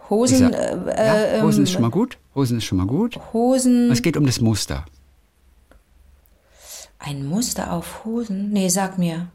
Hosen, 0.09 0.49
Ich 0.49 0.53
sag, 0.53 0.53
äh, 0.53 1.05
ja, 1.05 1.15
äh, 1.37 1.41
Hosen 1.41 1.59
ähm, 1.59 1.63
ist 1.63 1.71
schon 1.71 1.81
mal 1.81 1.91
gut. 1.91 2.17
Hosen 2.33 2.57
ist 2.57 2.65
schon 2.65 2.77
mal 2.77 2.87
gut. 2.87 3.19
Hosen. 3.33 3.91
Es 3.91 4.01
geht 4.01 4.17
um 4.17 4.25
das 4.25 4.41
Muster. 4.41 4.85
Ein 6.99 7.25
Muster 7.27 7.71
auf 7.71 8.05
Hosen? 8.05 8.51
Nee, 8.51 8.69
sag 8.69 8.97
mir. 8.97 9.27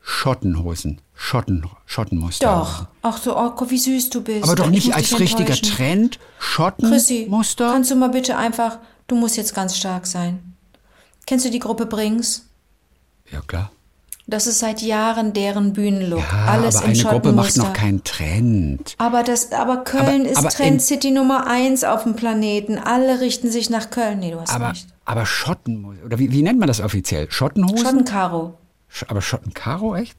Schottenhosen. 0.00 1.00
Schotten, 1.14 1.68
Schottenmuster. 1.84 2.46
Doch. 2.46 2.86
Ach 3.02 3.18
so, 3.18 3.36
oh 3.36 3.52
wie 3.68 3.78
süß 3.78 4.10
du 4.10 4.22
bist. 4.22 4.44
Aber 4.44 4.54
doch 4.54 4.66
Ich 4.66 4.70
nicht 4.70 4.94
als 4.94 5.18
richtiger. 5.18 5.54
Trend. 5.54 6.18
Schottenmuster. 6.38 7.72
kannst 7.72 7.90
du 7.90 7.96
mal 7.96 8.10
bitte 8.10 8.36
einfach, 8.36 8.78
du 9.08 9.16
musst 9.16 9.36
jetzt 9.36 9.54
ganz 9.54 9.76
stark 9.76 10.06
sein. 10.06 10.54
Kennst 11.26 11.44
du 11.44 11.50
die 11.50 11.58
Gruppe 11.58 11.86
Brings? 11.86 12.46
Ja, 13.30 13.40
klar. 13.40 13.72
Das 14.28 14.48
ist 14.48 14.58
seit 14.58 14.82
Jahren 14.82 15.32
deren 15.34 15.72
Bühnenlook. 15.72 16.18
Ja, 16.18 16.46
Alles 16.52 16.76
aber 16.76 16.86
in 16.86 17.00
eine 17.00 17.02
Gruppe 17.10 17.32
macht 17.32 17.56
noch 17.56 17.72
keinen 17.72 18.02
Trend. 18.02 18.94
Aber, 18.98 19.22
das, 19.22 19.52
aber 19.52 19.84
Köln 19.84 20.22
Aber- 20.22 20.30
ist 20.30 20.36
aber 20.38 20.48
Trend 20.48 20.82
City 20.82 21.12
Nummer 21.12 21.46
eins 21.46 21.84
auf 21.84 22.02
dem 22.02 22.16
Planeten. 22.16 22.76
Alle 22.78 23.20
richten 23.20 23.50
sich 23.52 23.70
nach 23.70 23.90
Köln. 23.90 24.18
Nee, 24.18 24.32
du 24.32 24.40
hast 24.40 24.52
Aber, 24.52 24.70
recht. 24.70 24.88
aber 25.04 25.26
Schottenmuster, 25.26 26.04
oder 26.04 26.18
wie, 26.18 26.32
wie 26.32 26.42
nennt 26.42 26.58
man 26.58 26.66
das 26.66 26.80
offiziell? 26.80 27.30
Schottenhosen? 27.30 27.78
Schottenkaro. 27.78 28.54
Sch- 28.92 29.04
aber 29.08 29.22
Schottenkaro, 29.22 29.94
echt? 29.94 30.16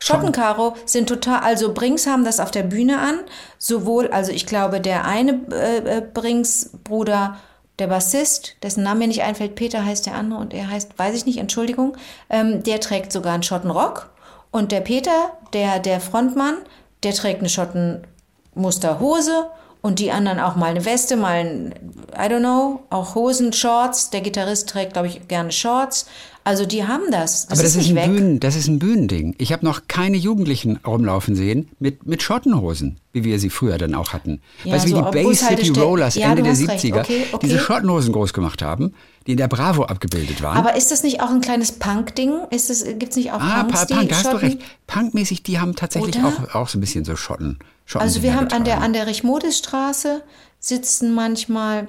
Schottenkaro 0.00 0.74
sind 0.86 1.08
total, 1.08 1.40
also 1.40 1.72
Brings 1.72 2.06
haben 2.08 2.24
das 2.24 2.40
auf 2.40 2.50
der 2.50 2.62
Bühne 2.64 2.98
an, 2.98 3.20
sowohl, 3.58 4.08
also 4.08 4.32
ich 4.32 4.46
glaube, 4.46 4.80
der 4.80 5.04
eine 5.04 5.40
äh, 5.52 5.98
äh, 5.98 6.02
Brings-Bruder, 6.12 7.36
der 7.78 7.88
Bassist, 7.88 8.56
dessen 8.62 8.84
Name 8.84 9.00
mir 9.00 9.08
nicht 9.08 9.22
einfällt, 9.22 9.56
Peter 9.56 9.84
heißt 9.84 10.06
der 10.06 10.14
andere 10.14 10.40
und 10.40 10.54
er 10.54 10.70
heißt, 10.70 10.98
weiß 10.98 11.16
ich 11.16 11.26
nicht, 11.26 11.38
Entschuldigung, 11.38 11.96
ähm, 12.30 12.62
der 12.62 12.80
trägt 12.80 13.12
sogar 13.12 13.34
einen 13.34 13.42
Schottenrock 13.42 14.10
und 14.50 14.70
der 14.70 14.80
Peter, 14.80 15.32
der, 15.52 15.80
der 15.80 16.00
Frontmann, 16.00 16.56
der 17.02 17.12
trägt 17.12 17.40
eine 17.40 17.48
Schottenmusterhose 17.48 19.50
und 19.82 19.98
die 19.98 20.12
anderen 20.12 20.40
auch 20.40 20.56
mal 20.56 20.70
eine 20.70 20.84
Weste, 20.84 21.16
mal 21.16 21.40
ein, 21.40 21.74
I 22.14 22.32
don't 22.32 22.38
know, 22.38 22.80
auch 22.88 23.16
Hosen, 23.16 23.52
Shorts. 23.52 24.10
Der 24.10 24.22
Gitarrist 24.22 24.68
trägt, 24.68 24.94
glaube 24.94 25.08
ich, 25.08 25.28
gerne 25.28 25.52
Shorts. 25.52 26.06
Also 26.46 26.66
die 26.66 26.86
haben 26.86 27.10
das. 27.10 27.46
Das 27.46 27.58
Aber 27.58 27.66
ist 27.66 27.76
das 27.76 27.82
ist, 27.82 27.88
nicht 27.88 27.98
ein 27.98 28.10
weg. 28.10 28.16
Bühnen, 28.16 28.40
das 28.40 28.54
ist 28.54 28.68
ein 28.68 28.78
Bühnending. 28.78 29.34
Ich 29.38 29.50
habe 29.50 29.64
noch 29.64 29.88
keine 29.88 30.18
Jugendlichen 30.18 30.78
rumlaufen 30.86 31.34
sehen 31.34 31.70
mit, 31.78 32.06
mit 32.06 32.22
Schottenhosen, 32.22 33.00
wie 33.12 33.24
wir 33.24 33.38
sie 33.38 33.48
früher 33.48 33.78
dann 33.78 33.94
auch 33.94 34.12
hatten. 34.12 34.42
Ja, 34.62 34.74
weißt 34.74 34.84
du, 34.84 34.90
so 34.90 34.96
wie 34.98 35.04
die 35.04 35.10
Bay 35.10 35.34
City. 35.34 35.80
Rollers 35.80 36.16
Ja, 36.16 36.28
Ende 36.28 36.42
der 36.42 36.52
hast 36.52 36.68
recht. 36.68 36.84
70er 36.84 37.00
Okay, 37.00 37.26
okay. 37.32 37.46
diese 37.46 37.58
Schottenhosen 37.58 38.12
groß 38.12 38.34
gemacht 38.34 38.60
haben, 38.60 38.92
die 39.26 39.32
in 39.32 39.38
der 39.38 39.48
Bravo 39.48 39.84
abgebildet 39.84 40.42
waren. 40.42 40.58
Aber 40.58 40.76
ist 40.76 40.90
das 40.90 41.02
nicht 41.02 41.22
auch 41.22 41.30
ein 41.30 41.40
kleines 41.40 41.72
Punk-Ding? 41.72 42.34
Ist 42.50 42.68
es, 42.68 42.84
nicht 42.84 43.32
auch 43.32 43.40
ah, 43.40 43.64
Punks, 43.64 43.86
Punk, 43.86 44.10
da 44.10 44.16
hast 44.16 44.32
du 44.32 44.36
recht. 44.36 44.58
Punkmäßig, 44.86 45.44
die 45.44 45.58
haben 45.58 45.74
tatsächlich 45.74 46.18
Oder? 46.18 46.28
auch, 46.28 46.54
auch 46.54 46.68
so 46.68 46.76
ein 46.76 46.82
bisschen 46.82 47.06
so 47.06 47.16
Schotten. 47.16 47.58
Schotten 47.86 48.06
Also 48.06 48.22
wir 48.22 48.34
haben 48.34 48.48
an 48.48 48.64
der, 48.64 48.82
an 48.82 48.92
der 48.92 49.06
Richmodisstraße 49.06 50.22
sitzen 50.60 51.14
manchmal, 51.14 51.88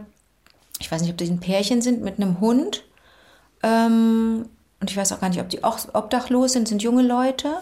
ich 0.79 0.89
weiß 0.89 1.01
nicht, 1.01 1.11
ob 1.11 1.17
die 1.17 1.25
ein 1.25 1.41
Pärchen 1.41 1.81
sind 1.81 2.01
mit 2.01 2.21
einem 2.21 2.39
Hund. 2.39 2.84
Ähm, 3.65 4.45
und 4.79 4.91
ich 4.91 4.97
weiß 4.97 5.11
auch 5.13 5.19
gar 5.19 5.29
nicht, 5.29 5.41
ob 5.41 5.49
die 5.49 5.63
auch 5.63 5.79
obdachlos 5.93 6.53
sind, 6.53 6.67
sind 6.67 6.83
junge 6.83 7.01
Leute. 7.01 7.55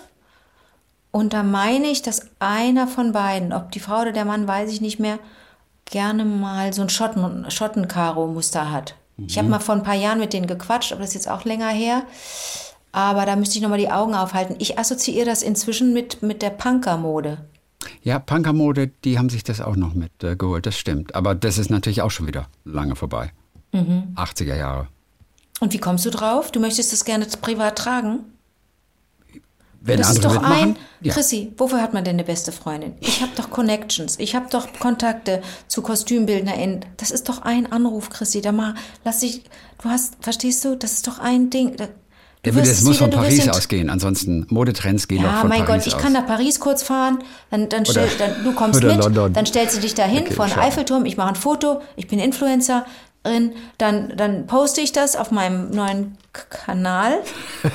Und 1.12 1.34
da 1.34 1.44
meine 1.44 1.88
ich, 1.88 2.02
dass 2.02 2.28
einer 2.40 2.88
von 2.88 3.12
beiden, 3.12 3.54
ob 3.54 3.72
die 3.72 3.80
Frau 3.80 4.02
oder 4.02 4.12
der 4.12 4.26
Mann, 4.26 4.48
weiß 4.48 4.72
ich 4.72 4.82
nicht 4.82 5.00
mehr, 5.00 5.20
gerne 5.86 6.26
mal 6.26 6.74
so 6.74 6.82
ein 6.82 6.90
Schotten, 6.90 7.46
Schottenkaro-Muster 7.50 8.72
hat. 8.72 8.96
Ich 9.18 9.36
Mhm. 9.36 9.40
habe 9.40 9.50
mal 9.50 9.60
vor 9.60 9.76
ein 9.76 9.84
paar 9.84 9.94
Jahren 9.96 10.20
mit 10.20 10.34
denen 10.34 10.48
gequatscht, 10.48 10.92
aber 10.92 11.02
das 11.02 11.10
ist 11.10 11.16
jetzt 11.16 11.30
auch 11.30 11.46
länger 11.46 11.70
her. 11.70 12.04
Aber 12.92 13.26
da 13.26 13.36
müsste 13.36 13.56
ich 13.58 13.62
nochmal 13.62 13.78
die 13.80 13.92
Augen 13.92 14.16
aufhalten. 14.16 14.56
Ich 14.60 14.78
assoziiere 14.80 15.26
das 15.26 15.44
inzwischen 15.44 15.94
mit, 15.94 16.22
mit 16.24 16.42
der 16.42 16.50
Punker-Mode. 16.50 17.38
Ja, 18.02 18.18
Punkermode, 18.20 18.88
die 19.04 19.18
haben 19.20 19.30
sich 19.30 19.44
das 19.44 19.62
auch 19.62 19.76
noch 19.76 19.94
mit 19.94 20.24
äh, 20.24 20.36
geholt, 20.36 20.66
das 20.66 20.78
stimmt. 20.78 21.16
Aber 21.16 21.36
das 21.36 21.58
ist 21.58 21.70
natürlich 21.70 22.02
auch 22.02 22.12
schon 22.12 22.28
wieder 22.28 22.48
lange 22.66 22.96
vorbei. 22.96 23.32
Mhm. 23.72 24.14
80er 24.16 24.56
Jahre. 24.56 24.88
Und 25.64 25.72
wie 25.72 25.78
kommst 25.78 26.06
du 26.06 26.10
drauf? 26.10 26.52
Du 26.52 26.60
möchtest 26.60 26.92
das 26.92 27.06
gerne 27.06 27.26
privat 27.42 27.78
tragen? 27.78 28.20
Wenn 29.80 29.98
das 29.98 30.12
ist 30.12 30.26
doch 30.26 30.34
mitmachen, 30.34 30.54
ein. 30.72 30.78
ja. 31.00 31.14
Chrissy, 31.14 31.54
wofür 31.58 31.82
hat 31.82 31.94
man 31.94 32.04
denn 32.04 32.16
eine 32.18 32.26
beste 32.26 32.52
Freundin? 32.52 32.96
Ich 33.00 33.22
habe 33.22 33.32
doch 33.38 33.50
Connections. 33.50 34.20
Ich 34.20 34.36
habe 34.36 34.48
doch 34.50 34.68
Kontakte 34.78 35.42
zu 35.70 35.82
KostümbildnerInnen. 35.82 36.82
Das 36.98 37.12
ist 37.12 37.30
doch 37.30 37.44
ein 37.44 37.72
Anruf, 37.72 38.10
Chrissy. 38.10 38.42
Da 38.42 38.52
mal, 38.52 38.76
lass 39.06 39.20
dich. 39.22 39.44
Du 39.82 39.88
hast, 39.88 40.16
verstehst 40.20 40.66
du? 40.66 40.76
Das 40.76 40.92
ist 40.92 41.08
doch 41.08 41.20
ein 41.20 41.50
Ding. 41.50 41.78
Da, 41.78 41.86
du 41.86 42.50
Ja, 42.50 42.52
das 42.52 42.82
muss 42.82 42.96
wieder- 42.98 43.10
von 43.10 43.10
Paris 43.12 43.48
ausgehen. 43.48 43.90
Ansonsten 43.90 44.46
Modetrends 44.50 45.08
gehen 45.08 45.24
doch 45.24 45.32
Ja, 45.32 45.40
von 45.40 45.48
mein 45.50 45.64
Paris 45.64 45.84
Gott, 45.86 45.88
ich 45.88 45.96
aus. 45.96 46.02
kann 46.02 46.12
nach 46.12 46.28
Paris 46.28 46.60
kurz 46.60 46.84
fahren, 46.84 47.20
dann, 47.52 47.70
dann, 47.70 47.86
stell, 47.86 48.10
dann 48.20 48.44
du 48.44 48.52
kommst 48.54 48.84
mit, 48.84 48.98
London. 48.98 49.32
dann 49.32 49.46
stellst 49.46 49.78
du 49.78 49.80
dich 49.80 49.94
dahin 49.94 50.24
Okay, 50.26 50.34
vor 50.34 50.48
den. 50.48 50.60
Eiffelturm, 50.60 51.06
ich 51.06 51.16
mache 51.16 51.30
ein 51.30 51.36
Foto, 51.36 51.80
ich 51.96 52.08
bin 52.10 52.20
Influencerin, 52.20 52.84
dann, 53.78 54.14
dann 54.18 54.48
poste 54.48 54.82
ich 54.82 54.92
das 54.92 55.16
auf 55.16 55.32
meinem 55.32 55.72
neuen 55.72 56.18
Kanal. 56.34 57.14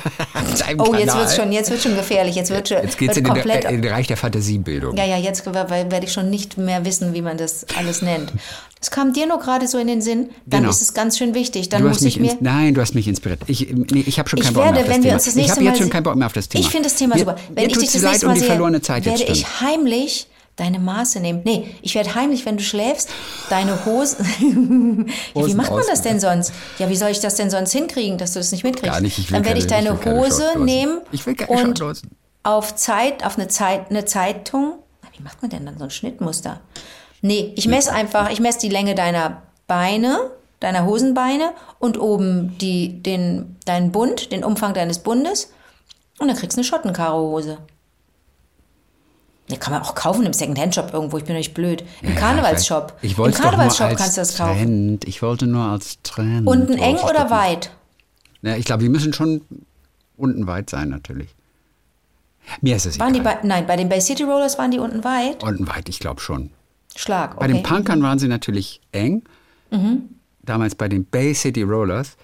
Oh, 0.77 0.93
jetzt 0.93 1.15
wird's 1.15 1.35
schon, 1.35 1.51
jetzt 1.51 1.71
wird 1.71 1.81
schon 1.81 1.95
gefährlich, 1.95 2.35
jetzt 2.35 2.51
wird 2.51 2.67
schon 2.69 2.77
Jetzt 2.81 2.97
geht's 2.97 3.15
wird 3.15 3.17
in 3.17 3.23
den, 3.23 3.33
komplett. 3.33 3.63
in 3.65 3.71
den 3.71 3.81
Bereich 3.81 4.07
der 4.07 4.17
Fantasiebildung. 4.17 4.95
ja, 4.95 5.05
ja, 5.05 5.17
jetzt 5.17 5.45
werde 5.45 6.03
ich 6.03 6.11
schon 6.13 6.29
nicht 6.29 6.57
mehr 6.57 6.85
wissen, 6.85 7.13
wie 7.13 7.21
man 7.21 7.37
das 7.37 7.65
alles 7.77 8.01
nennt. 8.01 8.31
Es 8.81 8.91
kam 8.91 9.11
dir 9.11 9.25
nur 9.27 9.39
gerade 9.39 9.67
so 9.67 9.77
in 9.77 9.87
den 9.87 10.01
Sinn, 10.01 10.29
dann 10.45 10.61
Genau. 10.61 10.69
ist 10.71 10.81
es 10.81 10.93
ganz 10.93 11.17
schön 11.17 11.33
wichtig. 11.33 11.67
Dann 11.67 11.85
muss 11.85 12.01
ich 12.01 12.17
mir. 12.17 12.37
nein, 12.39 12.73
du 12.73 12.79
hast 12.79 12.95
mich 12.95 13.09
inspiriert. 13.09 13.41
Ich, 13.47 13.67
nee, 13.69 14.05
ich 14.07 14.19
habe 14.19 14.29
schon 14.29 14.39
keinen 14.39 14.53
Bock 14.53 14.63
mehr 14.63 14.71
auf 14.71 14.77
das 14.87 14.87
wir 14.87 15.01
Thema. 15.01 15.13
das 15.15 15.35
ich 15.35 15.51
habe 15.51 15.63
jetzt 15.65 15.77
schon 15.79 15.89
keinen 15.89 16.03
Bock 16.03 16.15
mehr 16.15 16.27
auf 16.27 16.31
das 16.31 16.47
Thema. 16.47 16.63
Ich 16.63 16.69
finde 16.69 16.87
das 16.87 16.95
Thema 16.97 17.15
mir, 17.15 17.19
super. 17.19 17.35
Wenn 17.53 17.69
ich 17.69 17.77
dich 17.77 17.91
das 17.91 18.01
nächste 18.01 18.25
um 18.25 18.29
Mal 18.29 18.33
die 18.35 18.39
sehe, 18.39 18.47
verlorene 18.49 18.81
Zeit 18.81 19.03
werde 19.05 19.19
jetzt 19.19 19.31
ich 19.31 19.59
heimlich 19.59 20.27
deine 20.59 20.79
Maße 20.79 21.19
nehmen. 21.19 21.41
Nee, 21.43 21.75
ich 21.81 21.95
werde 21.95 22.15
heimlich, 22.15 22.45
wenn 22.45 22.57
du 22.57 22.63
schläfst, 22.63 23.09
deine 23.49 23.85
Hosen. 23.85 25.07
ja, 25.33 25.45
wie 25.45 25.53
macht 25.53 25.71
man 25.71 25.83
das 25.87 26.01
denn 26.01 26.19
sonst? 26.19 26.53
Ja, 26.77 26.89
wie 26.89 26.95
soll 26.95 27.09
ich 27.09 27.19
das 27.19 27.35
denn 27.35 27.49
sonst 27.49 27.71
hinkriegen, 27.71 28.17
dass 28.17 28.33
du 28.33 28.39
das 28.39 28.51
nicht 28.51 28.63
mitkriegst? 28.63 28.91
Gar 28.91 29.01
nicht, 29.01 29.17
ich 29.17 29.29
will 29.29 29.37
Dann 29.37 29.45
werde 29.45 29.59
ich 29.59 29.67
deine 29.67 29.97
ich 29.99 30.05
Hose 30.05 30.59
nehmen 30.59 31.01
Ich 31.11 31.25
will 31.25 31.35
keine 31.35 31.51
und 31.51 31.77
Shorthosen. 31.77 32.09
auf 32.43 32.75
Zeit, 32.75 33.25
auf 33.25 33.37
eine 33.37 33.47
Zeit, 33.47 33.89
eine 33.89 34.05
Zeitung. 34.05 34.79
Wie 35.17 35.23
macht 35.23 35.41
man 35.41 35.51
denn 35.51 35.65
dann 35.65 35.77
so 35.77 35.83
ein 35.83 35.91
Schnittmuster? 35.91 36.61
Nee, 37.21 37.53
ich 37.57 37.67
messe 37.67 37.91
einfach, 37.91 38.31
ich 38.31 38.39
messe 38.39 38.59
die 38.59 38.69
Länge 38.69 38.95
deiner 38.95 39.41
Beine, 39.67 40.31
deiner 40.59 40.85
Hosenbeine 40.85 41.51
und 41.79 41.99
oben 41.99 42.57
die, 42.57 43.03
den, 43.03 43.57
deinen 43.65 43.91
Bund, 43.91 44.31
den 44.31 44.43
Umfang 44.43 44.73
deines 44.73 44.99
Bundes. 44.99 45.51
Und 46.19 46.27
dann 46.27 46.37
kriegst 46.37 46.57
du 46.57 46.61
eine 46.61 46.65
Schottenkaro-Hose. 46.65 47.57
Die 49.49 49.57
kann 49.57 49.73
man 49.73 49.81
auch 49.81 49.95
kaufen 49.95 50.25
im 50.25 50.33
Secondhand-Shop 50.33 50.91
irgendwo. 50.93 51.17
Ich 51.17 51.23
bin 51.23 51.35
nicht 51.35 51.53
blöd. 51.53 51.83
Im 52.01 52.13
Ja, 52.13 52.19
Karnevalsshop. 52.19 52.97
Ich 53.01 53.13
Im 53.13 53.17
wollte 53.17 53.41
nur 53.41 53.49
Karnevalsshop 53.51 53.87
als 53.87 53.97
kannst 53.99 54.17
du 54.17 54.21
das 54.21 54.37
kaufen. 54.37 54.57
Trend. 54.57 55.05
Ich 55.07 55.21
wollte 55.21 55.47
nur 55.47 55.63
als 55.63 55.97
Trend. 56.03 56.45
Unten 56.47 56.73
eng 56.73 56.97
oder 56.97 57.29
weit? 57.29 57.71
Ja, 58.41 58.55
ich 58.55 58.65
glaube, 58.65 58.83
die 58.83 58.89
müssen 58.89 59.11
schon 59.13 59.41
unten 60.17 60.45
weit 60.47 60.69
sein, 60.69 60.89
natürlich. 60.89 61.35
Mir 62.61 62.75
ist 62.75 62.85
es 62.85 62.99
Waren 62.99 63.13
die 63.13 63.19
egal. 63.19 63.39
bei, 63.41 63.47
nein, 63.47 63.67
bei 63.67 63.75
den 63.75 63.89
Bay 63.89 64.01
City 64.01 64.23
Rollers 64.23 64.57
waren 64.57 64.71
die 64.71 64.79
unten 64.79 65.03
weit? 65.03 65.43
unten 65.43 65.67
weit, 65.67 65.89
ich 65.89 65.99
glaube 65.99 66.21
schon. 66.21 66.51
Schlag. 66.95 67.31
Okay. 67.31 67.39
Bei 67.39 67.47
den 67.47 67.63
Punkern 67.63 68.01
waren 68.01 68.17
sie 68.19 68.27
natürlich 68.27 68.81
eng. 68.91 69.23
Mhm. 69.71 70.09
Damals 70.43 70.75
bei 70.75 70.87
den 70.87 71.05
Bay 71.05 71.33
City 71.35 71.61
Rollers. 71.63 72.17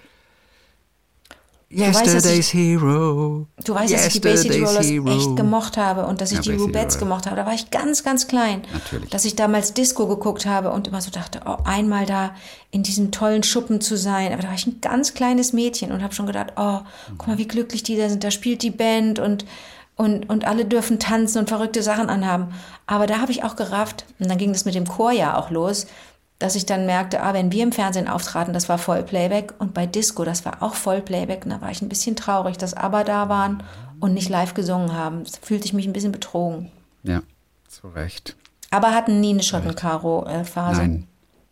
Weißt, 1.70 2.06
dass 2.06 2.14
Yesterday's 2.14 2.54
Hero. 2.54 3.46
Du 3.64 3.74
weißt, 3.74 3.92
dass 3.92 4.06
ich 4.06 4.12
die 4.12 4.20
Bay 4.20 4.36
City 4.36 4.60
Rollers 4.60 4.86
Yesterday's 4.86 5.16
echt 5.16 5.24
Hero. 5.24 5.34
gemocht 5.34 5.76
habe 5.76 6.06
und 6.06 6.20
dass 6.20 6.30
ich 6.30 6.36
Ja, 6.36 6.42
die 6.42 6.50
Bay 6.50 6.58
Rubettes 6.58 6.98
gemocht 6.98 7.26
habe. 7.26 7.34
Da 7.34 7.44
war 7.44 7.54
ich 7.54 7.70
ganz, 7.70 8.04
ganz 8.04 8.28
klein. 8.28 8.62
Natürlich. 8.72 9.10
Dass 9.10 9.24
ich 9.24 9.34
damals 9.34 9.74
Disco 9.74 10.06
geguckt 10.06 10.46
habe 10.46 10.70
und 10.70 10.86
immer 10.86 11.00
so 11.00 11.10
dachte, 11.10 11.40
oh, 11.44 11.56
einmal 11.64 12.06
da 12.06 12.34
in 12.70 12.84
diesem 12.84 13.10
tollen 13.10 13.42
Schuppen 13.42 13.80
zu 13.80 13.96
sein. 13.96 14.32
Aber 14.32 14.42
da 14.42 14.48
war 14.48 14.54
ich 14.54 14.66
ein 14.66 14.80
ganz 14.80 15.14
kleines 15.14 15.52
Mädchen 15.52 15.90
und 15.90 16.02
habe 16.02 16.14
schon 16.14 16.26
gedacht, 16.26 16.52
oh, 16.56 16.80
guck 17.18 17.26
mal, 17.26 17.38
wie 17.38 17.48
glücklich 17.48 17.82
die 17.82 17.96
da 17.96 18.08
sind. 18.08 18.22
Da 18.22 18.30
spielt 18.30 18.62
die 18.62 18.70
Band 18.70 19.18
und, 19.18 19.44
und, 19.96 20.28
und 20.30 20.44
alle 20.44 20.66
dürfen 20.66 21.00
tanzen 21.00 21.38
und 21.38 21.48
verrückte 21.48 21.82
Sachen 21.82 22.08
anhaben. 22.08 22.54
Aber 22.86 23.08
da 23.08 23.18
habe 23.18 23.32
ich 23.32 23.42
auch 23.42 23.56
gerafft, 23.56 24.04
und 24.20 24.28
dann 24.30 24.38
ging 24.38 24.52
das 24.52 24.66
mit 24.66 24.76
dem 24.76 24.86
Chor 24.86 25.10
ja 25.10 25.36
auch 25.36 25.50
los, 25.50 25.86
dass 26.38 26.54
ich 26.54 26.66
dann 26.66 26.86
merkte, 26.86 27.22
ah, 27.22 27.32
wenn 27.32 27.50
wir 27.52 27.62
im 27.62 27.72
Fernsehen 27.72 28.08
auftraten, 28.08 28.52
das 28.52 28.68
war 28.68 28.78
Vollplayback 28.78 29.54
und 29.58 29.72
bei 29.72 29.86
Disco, 29.86 30.24
das 30.24 30.44
war 30.44 30.62
auch 30.62 30.74
Vollplayback. 30.74 31.44
Und 31.44 31.50
da 31.50 31.60
war 31.60 31.70
ich 31.70 31.80
ein 31.80 31.88
bisschen 31.88 32.16
traurig, 32.16 32.58
dass 32.58 32.74
aber 32.74 33.04
da 33.04 33.28
waren 33.28 33.62
und 34.00 34.12
nicht 34.14 34.28
live 34.28 34.54
gesungen 34.54 34.92
haben. 34.92 35.24
Da 35.24 35.38
fühlte 35.40 35.64
ich 35.64 35.72
mich 35.72 35.86
ein 35.86 35.92
bisschen 35.92 36.12
betrogen. 36.12 36.70
Ja, 37.02 37.22
zu 37.68 37.88
Recht. 37.88 38.36
Aber 38.70 38.92
hatten 38.92 39.20
nie 39.20 39.30
eine 39.30 39.42
Schottenkaro-Phase. 39.42 40.80
Nein. 40.80 41.06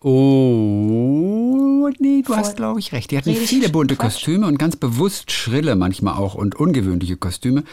Oh, 0.07 1.89
nee, 1.99 2.21
du 2.23 2.27
Voll- 2.27 2.37
hast, 2.37 2.57
glaube 2.57 2.79
ich, 2.81 2.93
recht. 2.93 3.11
Die 3.11 3.17
hatten 3.17 3.35
viele 3.35 3.71
bunte 3.71 3.97
Quatsch? 3.97 4.15
Kostüme 4.15 4.47
und 4.47 4.59
ganz 4.59 4.77
bewusst 4.77 5.31
schrille 5.33 5.77
manchmal 5.77 6.19
auch 6.19 6.35
und 6.35 6.57
ungewöhnliche 6.57 7.17
Kostüme. 7.17 7.65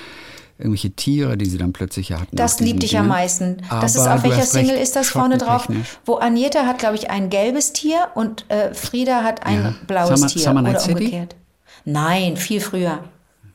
Irgendwelche 0.61 0.91
Tiere, 0.91 1.37
die 1.37 1.45
sie 1.45 1.57
dann 1.57 1.73
plötzlich 1.73 2.11
hatten. 2.13 2.35
Das 2.35 2.59
liebte 2.59 2.85
ich 2.85 2.97
am 2.97 3.07
meisten. 3.07 3.57
Das 3.69 3.95
ist 3.95 4.01
Aber 4.01 4.15
auf 4.15 4.23
welcher 4.23 4.43
Single 4.43 4.71
recht, 4.71 4.83
ist 4.83 4.95
das 4.95 5.09
vorne 5.09 5.37
drauf? 5.37 5.67
Wo 6.05 6.17
Agneta 6.19 6.65
hat, 6.65 6.79
glaube 6.79 6.95
ich, 6.95 7.09
ein 7.09 7.29
gelbes 7.29 7.73
Tier 7.73 8.07
und 8.15 8.45
äh, 8.49 8.73
Frieda 8.73 9.23
hat 9.23 9.45
ein 9.45 9.61
Ja. 9.63 9.73
blaues 9.87 10.19
Summer- 10.19 10.27
Tier. 10.31 10.41
Summer 10.43 10.61
oder 10.69 10.79
City? 10.79 10.93
umgekehrt. 10.93 11.35
Nein, 11.85 12.37
viel 12.37 12.61
früher. 12.61 12.99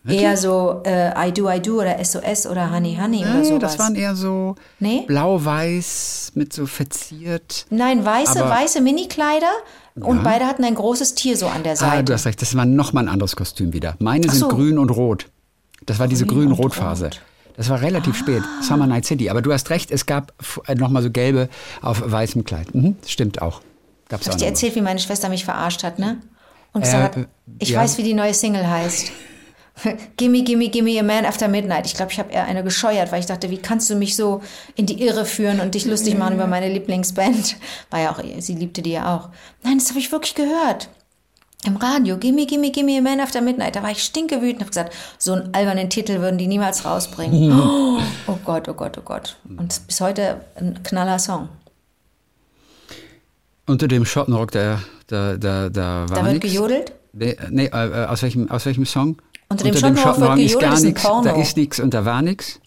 Eher 0.08 0.36
so 0.36 0.82
äh, 0.84 1.28
I 1.28 1.32
Do, 1.32 1.50
I 1.50 1.60
Do 1.60 1.80
oder 1.80 1.98
SOS 2.04 2.46
oder 2.46 2.70
Honey, 2.72 2.96
Honey 3.00 3.22
oder 3.22 3.34
Nee, 3.34 3.44
sowas. 3.44 3.60
das 3.62 3.78
waren 3.80 3.96
eher 3.96 4.14
so 4.14 4.54
Nee? 4.78 5.02
blau-weiß 5.08 6.32
mit 6.34 6.52
so 6.52 6.66
verziert. 6.66 7.66
Nein, 7.70 8.04
weiße, 8.04 8.40
Aber- 8.44 8.50
weiße 8.50 8.80
Minikleider 8.80 9.50
und 9.96 10.22
beide 10.22 10.46
hatten 10.46 10.62
ein 10.64 10.74
großes 10.74 11.14
Tier 11.14 11.36
so 11.36 11.46
an 11.46 11.62
der 11.62 11.72
Ah, 11.72 11.76
Seite. 11.76 12.04
du 12.04 12.12
hast 12.12 12.26
recht, 12.26 12.40
das 12.40 12.54
war 12.56 12.64
nochmal 12.66 13.04
ein 13.04 13.08
anderes 13.08 13.34
Kostüm 13.34 13.72
wieder. 13.72 13.96
Meine 13.98 14.26
Ach 14.28 14.32
sind 14.32 14.40
so. 14.40 14.48
grün 14.48 14.78
und 14.78 14.90
rot. 14.90 15.26
Das 15.86 15.98
war 15.98 16.08
diese 16.08 16.26
Grün 16.26 16.48
grün-rot-Phase. 16.48 17.06
rot. 17.06 17.20
Ah. 17.22 17.52
Das 17.56 17.70
war 17.70 17.80
relativ 17.80 18.16
spät. 18.16 18.42
Summer 18.60 18.86
Night 18.86 19.06
City. 19.06 19.30
Aber 19.30 19.40
du 19.40 19.52
hast 19.52 19.70
recht, 19.70 19.90
es 19.90 20.04
gab 20.04 20.34
nochmal 20.76 21.02
so 21.02 21.10
gelbe 21.10 21.48
auf 21.80 22.02
weißem 22.04 22.44
Kleid. 22.44 22.74
Mhm, 22.74 22.96
stimmt 23.06 23.40
auch. 23.40 23.62
Gab's 24.08 24.26
Hab 24.26 24.34
ich 24.34 24.40
dir 24.40 24.46
erzählt, 24.46 24.74
wie 24.76 24.82
meine 24.82 25.00
Schwester 25.00 25.28
mich 25.28 25.44
verarscht 25.44 25.82
hat, 25.82 25.98
ne? 25.98 26.18
Und 26.72 26.82
Äh, 26.82 26.84
gesagt, 26.84 27.16
äh, 27.16 27.24
ich 27.58 27.70
ja. 27.70 27.80
weiß, 27.80 27.96
wie 27.98 28.02
die 28.02 28.14
neue 28.14 28.34
Single 28.34 28.68
heißt. 28.68 29.10
gimme, 30.16 30.42
gimme, 30.42 30.68
gimme 30.68 30.98
a 30.98 31.02
man 31.02 31.24
after 31.24 31.48
midnight. 31.48 31.86
Ich 31.86 31.94
glaube, 31.94 32.12
ich 32.12 32.18
habe 32.18 32.30
eher 32.32 32.44
eine 32.44 32.62
gescheuert, 32.62 33.10
weil 33.12 33.20
ich 33.20 33.26
dachte, 33.26 33.50
wie 33.50 33.58
kannst 33.58 33.88
du 33.90 33.94
mich 33.96 34.16
so 34.16 34.42
in 34.74 34.86
die 34.86 35.02
Irre 35.02 35.24
führen 35.24 35.60
und 35.60 35.74
dich 35.74 35.86
lustig 35.86 36.16
machen 36.16 36.34
über 36.34 36.46
meine 36.46 36.68
Lieblingsband? 36.68 37.56
War 37.90 38.00
ja 38.00 38.10
auch, 38.10 38.20
sie 38.38 38.54
liebte 38.54 38.82
die 38.82 38.92
ja 38.92 39.16
auch. 39.16 39.30
Nein, 39.62 39.78
das 39.78 39.88
habe 39.90 39.98
ich 39.98 40.12
wirklich 40.12 40.34
gehört. 40.34 40.88
Im 41.66 41.76
Radio, 41.76 42.16
Gimme, 42.16 42.46
Gimme, 42.46 42.70
Gimme, 42.70 43.00
Man 43.02 43.20
After 43.20 43.40
Midnight. 43.40 43.76
Da 43.76 43.82
war 43.82 43.90
ich 43.90 44.02
stinkewütend 44.02 44.56
und 44.56 44.60
habe 44.60 44.70
gesagt, 44.70 44.94
so 45.18 45.32
einen 45.32 45.54
albernen 45.54 45.90
Titel 45.90 46.20
würden 46.20 46.38
die 46.38 46.46
niemals 46.46 46.84
rausbringen. 46.84 47.52
Oh, 47.52 48.00
oh 48.26 48.38
Gott, 48.44 48.68
oh 48.68 48.74
Gott, 48.74 48.96
oh 48.98 49.02
Gott. 49.04 49.36
Und 49.56 49.86
bis 49.86 50.00
heute 50.00 50.40
ein 50.56 50.82
knaller 50.82 51.18
Song. 51.18 51.48
Unter 53.66 53.88
dem 53.88 54.04
Schottenrock, 54.04 54.52
da, 54.52 54.80
da, 55.08 55.36
da, 55.36 55.68
da 55.68 56.06
war 56.08 56.16
Da 56.16 56.24
wird 56.24 56.34
nix. 56.34 56.52
gejodelt? 56.52 56.92
Nee, 57.12 57.36
nee 57.50 57.66
äh, 57.66 58.06
aus, 58.06 58.22
welchem, 58.22 58.50
aus 58.50 58.64
welchem 58.66 58.86
Song? 58.86 59.16
Unter 59.48 59.64
dem 59.64 59.74
Schottenrock 59.74 60.20
wird 60.20 60.38
ist 60.38 60.58
gejodelt, 60.58 60.60
gar 60.60 60.74
ist 60.74 60.82
ein 60.82 60.86
nichts. 60.88 61.02
Da 61.02 61.30
ist 61.32 61.56
nichts 61.56 61.80
und 61.80 61.94
da 61.94 62.04
war 62.04 62.22
nichts. 62.22 62.60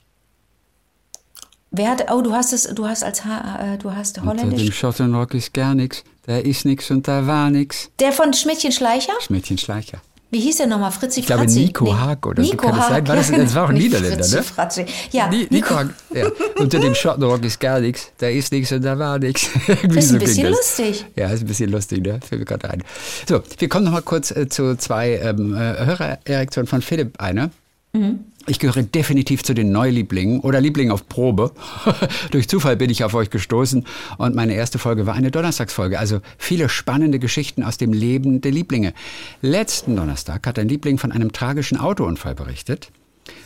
Wer 1.72 1.90
hat, 1.92 2.12
oh, 2.12 2.22
du 2.22 2.34
hast 2.34 2.52
es, 2.54 2.64
du 2.64 2.88
hast 2.88 3.04
als, 3.04 3.26
Ha- 3.26 3.74
äh, 3.74 3.78
du 3.78 3.94
hast 3.94 4.18
Unter 4.18 4.34
dem 4.36 4.52
Holländisch. 4.52 4.76
Schottenrock 4.78 5.34
ist 5.36 5.54
gar 5.54 5.76
nichts. 5.76 6.04
Da 6.26 6.38
ist 6.38 6.66
nichts 6.66 6.90
und 6.92 7.08
da 7.08 7.26
war 7.28 7.50
nichts. 7.50 7.90
Der 8.00 8.12
von 8.12 8.34
Schmidtchen 8.34 8.72
Schleicher? 8.72 9.14
Mädchen 9.30 9.58
Schleicher. 9.58 10.00
Wie 10.32 10.40
hieß 10.42 10.58
der 10.58 10.68
nochmal? 10.68 10.92
Fritzi 10.92 11.22
Ich 11.22 11.26
glaube, 11.26 11.44
Fratzi? 11.44 11.60
Nico 11.62 11.92
Haag 11.98 12.24
oder 12.28 12.44
so 12.44 12.52
Nico 12.52 12.68
kann 12.68 12.76
das 12.76 12.86
sein. 12.88 12.96
Haag, 12.98 13.08
War 13.08 13.16
das- 13.16 13.32
das 13.36 13.56
war 13.56 13.66
auch 13.66 13.70
ein 13.70 13.76
Niederländer, 13.76 14.18
Fritzi 14.18 14.36
ne? 14.36 14.44
Fratzi. 14.44 14.86
Ja, 15.12 15.28
Ni- 15.28 15.48
Nico 15.50 15.74
Haag, 15.76 15.90
ja. 16.14 16.28
Unter 16.60 16.80
dem 16.80 16.94
Schottenrock 16.94 17.44
ist 17.44 17.60
gar 17.60 17.80
nichts. 17.80 18.12
Da 18.20 18.28
ist 18.28 18.52
nichts 18.52 18.72
und 18.72 18.84
da 18.84 18.98
war 19.00 19.18
nichts. 19.18 19.48
Das 19.68 19.96
ist 19.96 20.10
so 20.10 20.16
ein 20.16 20.20
bisschen 20.20 20.50
lustig. 20.52 21.06
Ja, 21.16 21.30
ist 21.30 21.42
ein 21.42 21.48
bisschen 21.48 21.72
lustig, 21.72 22.02
ne? 22.04 22.20
Fällt 22.28 22.40
mir 22.42 22.46
gerade 22.46 22.70
ein. 22.70 22.84
So, 23.28 23.42
wir 23.58 23.70
kommen 23.70 23.86
noch 23.86 23.92
mal 23.92 24.02
kurz 24.04 24.30
äh, 24.32 24.48
zu 24.48 24.76
zwei 24.78 25.14
ähm, 25.18 25.56
äh, 25.56 25.58
Hörererektionen 25.86 26.68
von 26.68 26.82
Philipp 26.84 27.20
eine. 27.20 27.50
Mhm. 27.94 28.20
Ich 28.50 28.58
gehöre 28.58 28.82
definitiv 28.82 29.44
zu 29.44 29.54
den 29.54 29.72
Neulieblingen 29.72 30.40
oder 30.40 30.60
Lieblingen 30.60 30.92
auf 30.92 31.08
Probe. 31.08 31.52
Durch 32.32 32.50
Zufall 32.50 32.78
bin 32.78 32.90
ich 32.90 33.04
auf 33.04 33.14
euch 33.14 33.30
gestoßen 33.30 33.86
und 34.18 34.34
meine 34.34 34.56
erste 34.56 34.80
Folge 34.80 35.06
war 35.06 35.14
eine 35.14 35.30
Donnerstagsfolge. 35.30 36.00
Also 36.00 36.22
viele 36.40 36.68
spannende 36.68 37.20
Geschichten 37.20 37.62
aus 37.62 37.78
dem 37.78 37.94
Leben 37.94 38.42
der 38.42 38.52
Lieblinge. 38.52 38.96
Letzten 39.44 39.96
Donnerstag 39.96 40.48
hat 40.48 40.58
ein 40.58 40.68
Liebling 40.68 40.98
von 40.98 41.12
einem 41.12 41.32
tragischen 41.32 41.78
Autounfall 41.78 42.34
berichtet. 42.34 42.92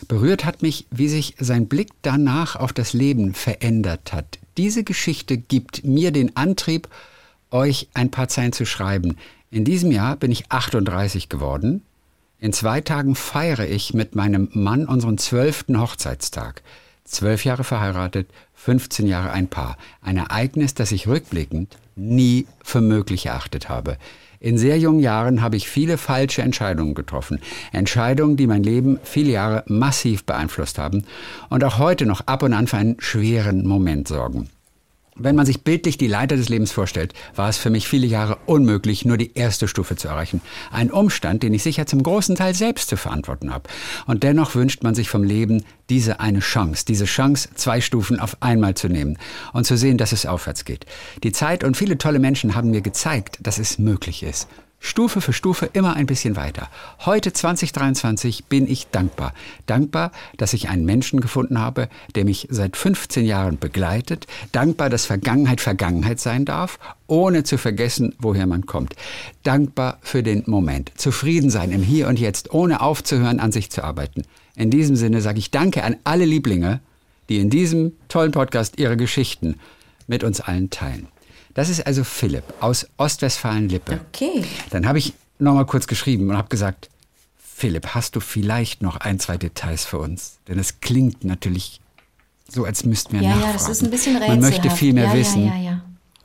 Berührt 0.08 0.46
hat 0.46 0.62
mich, 0.62 0.86
wie 0.90 1.08
sich 1.08 1.34
sein 1.38 1.68
Blick 1.68 1.90
danach 2.00 2.56
auf 2.56 2.72
das 2.72 2.94
Leben 2.94 3.34
verändert 3.34 4.14
hat. 4.14 4.38
Diese 4.56 4.84
Geschichte 4.84 5.36
gibt 5.36 5.84
mir 5.84 6.12
den 6.12 6.34
Antrieb, 6.34 6.88
euch 7.50 7.88
ein 7.92 8.10
paar 8.10 8.28
Zeilen 8.28 8.54
zu 8.54 8.64
schreiben. 8.64 9.18
In 9.50 9.66
diesem 9.66 9.92
Jahr 9.92 10.16
bin 10.16 10.32
ich 10.32 10.50
38 10.50 11.28
geworden. 11.28 11.82
In 12.38 12.52
zwei 12.52 12.80
Tagen 12.80 13.14
feiere 13.14 13.66
ich 13.66 13.94
mit 13.94 14.14
meinem 14.14 14.48
Mann 14.52 14.86
unseren 14.86 15.18
zwölften 15.18 15.80
Hochzeitstag. 15.80 16.62
Zwölf 17.04 17.44
Jahre 17.44 17.64
verheiratet, 17.64 18.28
15 18.54 19.06
Jahre 19.06 19.30
ein 19.30 19.48
Paar. 19.48 19.76
Ein 20.02 20.16
Ereignis, 20.16 20.74
das 20.74 20.92
ich 20.92 21.06
rückblickend 21.06 21.76
nie 21.96 22.46
für 22.62 22.80
möglich 22.80 23.26
erachtet 23.26 23.68
habe. 23.68 23.98
In 24.40 24.58
sehr 24.58 24.78
jungen 24.78 25.00
Jahren 25.00 25.42
habe 25.42 25.56
ich 25.56 25.68
viele 25.68 25.96
falsche 25.96 26.42
Entscheidungen 26.42 26.94
getroffen. 26.94 27.40
Entscheidungen, 27.72 28.36
die 28.36 28.46
mein 28.46 28.62
Leben 28.62 28.98
viele 29.02 29.30
Jahre 29.32 29.64
massiv 29.68 30.24
beeinflusst 30.24 30.78
haben 30.78 31.04
und 31.48 31.64
auch 31.64 31.78
heute 31.78 32.04
noch 32.04 32.26
ab 32.26 32.42
und 32.42 32.52
an 32.52 32.66
für 32.66 32.76
einen 32.76 32.96
schweren 32.98 33.66
Moment 33.66 34.08
sorgen. 34.08 34.50
Wenn 35.16 35.36
man 35.36 35.46
sich 35.46 35.62
bildlich 35.62 35.96
die 35.96 36.08
Leiter 36.08 36.36
des 36.36 36.48
Lebens 36.48 36.72
vorstellt, 36.72 37.14
war 37.36 37.48
es 37.48 37.56
für 37.56 37.70
mich 37.70 37.86
viele 37.86 38.06
Jahre 38.06 38.38
unmöglich, 38.46 39.04
nur 39.04 39.16
die 39.16 39.34
erste 39.34 39.68
Stufe 39.68 39.94
zu 39.94 40.08
erreichen. 40.08 40.40
Ein 40.72 40.90
Umstand, 40.90 41.44
den 41.44 41.54
ich 41.54 41.62
sicher 41.62 41.86
zum 41.86 42.02
großen 42.02 42.34
Teil 42.34 42.52
selbst 42.52 42.88
zu 42.88 42.96
verantworten 42.96 43.54
habe. 43.54 43.68
Und 44.06 44.24
dennoch 44.24 44.56
wünscht 44.56 44.82
man 44.82 44.96
sich 44.96 45.08
vom 45.08 45.22
Leben 45.22 45.64
diese 45.88 46.18
eine 46.18 46.40
Chance, 46.40 46.84
diese 46.84 47.04
Chance, 47.04 47.50
zwei 47.54 47.80
Stufen 47.80 48.18
auf 48.18 48.38
einmal 48.40 48.74
zu 48.74 48.88
nehmen 48.88 49.16
und 49.52 49.66
zu 49.66 49.76
sehen, 49.76 49.98
dass 49.98 50.10
es 50.10 50.26
aufwärts 50.26 50.64
geht. 50.64 50.84
Die 51.22 51.30
Zeit 51.30 51.62
und 51.62 51.76
viele 51.76 51.96
tolle 51.96 52.18
Menschen 52.18 52.56
haben 52.56 52.70
mir 52.70 52.80
gezeigt, 52.80 53.38
dass 53.40 53.58
es 53.58 53.78
möglich 53.78 54.24
ist. 54.24 54.48
Stufe 54.80 55.20
für 55.20 55.32
Stufe 55.32 55.70
immer 55.72 55.96
ein 55.96 56.06
bisschen 56.06 56.36
weiter. 56.36 56.68
Heute 57.04 57.32
2023 57.32 58.44
bin 58.44 58.68
ich 58.68 58.88
dankbar. 58.88 59.32
Dankbar, 59.66 60.12
dass 60.36 60.52
ich 60.52 60.68
einen 60.68 60.84
Menschen 60.84 61.20
gefunden 61.20 61.58
habe, 61.58 61.88
der 62.14 62.24
mich 62.24 62.48
seit 62.50 62.76
15 62.76 63.24
Jahren 63.24 63.58
begleitet. 63.58 64.26
Dankbar, 64.52 64.90
dass 64.90 65.06
Vergangenheit 65.06 65.60
Vergangenheit 65.60 66.20
sein 66.20 66.44
darf, 66.44 66.78
ohne 67.06 67.44
zu 67.44 67.56
vergessen, 67.56 68.14
woher 68.18 68.46
man 68.46 68.66
kommt. 68.66 68.94
Dankbar 69.42 69.98
für 70.02 70.22
den 70.22 70.44
Moment. 70.46 70.92
Zufrieden 70.96 71.50
sein 71.50 71.72
im 71.72 71.82
Hier 71.82 72.08
und 72.08 72.20
Jetzt, 72.20 72.52
ohne 72.52 72.80
aufzuhören, 72.80 73.40
an 73.40 73.52
sich 73.52 73.70
zu 73.70 73.82
arbeiten. 73.82 74.22
In 74.54 74.70
diesem 74.70 74.96
Sinne 74.96 75.20
sage 75.20 75.38
ich 75.38 75.50
Danke 75.50 75.82
an 75.82 75.96
alle 76.04 76.24
Lieblinge, 76.24 76.80
die 77.28 77.38
in 77.38 77.50
diesem 77.50 77.92
tollen 78.08 78.32
Podcast 78.32 78.78
ihre 78.78 78.96
Geschichten 78.96 79.56
mit 80.06 80.24
uns 80.24 80.40
allen 80.40 80.70
teilen. 80.70 81.08
Das 81.54 81.68
ist 81.68 81.86
also 81.86 82.04
Philipp 82.04 82.44
aus 82.60 82.86
Ostwestfalen-Lippe. 82.96 84.00
Okay. 84.12 84.44
Dann 84.70 84.86
habe 84.86 84.98
ich 84.98 85.14
nochmal 85.38 85.66
kurz 85.66 85.86
geschrieben 85.86 86.28
und 86.30 86.36
habe 86.36 86.48
gesagt, 86.48 86.88
Philipp, 87.38 87.88
hast 87.94 88.16
du 88.16 88.20
vielleicht 88.20 88.82
noch 88.82 88.96
ein, 88.96 89.20
zwei 89.20 89.36
Details 89.36 89.84
für 89.84 89.98
uns? 89.98 90.38
Denn 90.48 90.58
es 90.58 90.80
klingt 90.80 91.24
natürlich 91.24 91.80
so, 92.48 92.64
als 92.64 92.84
müssten 92.84 93.12
wir 93.14 93.22
Ja, 93.22 93.30
nachfragen. 93.30 93.46
ja, 93.46 93.52
das 93.58 93.68
ist 93.68 93.82
ein 93.82 93.90
bisschen 93.90 94.14
Man 94.14 94.40
möchte 94.40 94.56
rätselhaft. 94.56 94.78
viel 94.78 94.92
mehr 94.92 95.04
Ja, 95.04 95.10
ja, 95.14 95.16
wissen. 95.18 95.46
ja, 95.46 95.56
ja. 95.56 95.80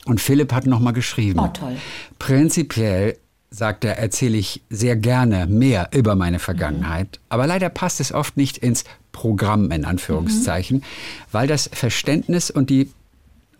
Und 0.05 0.19
Philipp 0.19 0.51
hat 0.53 0.65
nochmal 0.65 0.93
geschrieben. 0.93 1.39
Oh, 1.39 1.47
toll. 1.47 1.77
Prinzipiell, 2.17 3.17
sagt 3.51 3.83
er, 3.83 3.97
erzähle 3.97 4.37
ich 4.37 4.61
sehr 4.69 4.95
gerne 4.95 5.45
mehr 5.47 5.89
über 5.93 6.15
meine 6.15 6.39
Vergangenheit. 6.39 7.19
Aber 7.29 7.47
leider 7.47 7.69
passt 7.69 7.99
es 7.99 8.11
oft 8.11 8.37
nicht 8.37 8.57
ins 8.59 8.83
Programm, 9.11 9.71
in 9.71 9.85
Anführungszeichen, 9.85 10.83
weil 11.31 11.47
das 11.47 11.69
Verständnis 11.73 12.51
und 12.51 12.69
die 12.69 12.91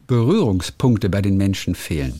Berührungspunkte 0.09 1.07
bei 1.07 1.21
den 1.21 1.37
Menschen 1.37 1.75
fehlen. 1.75 2.19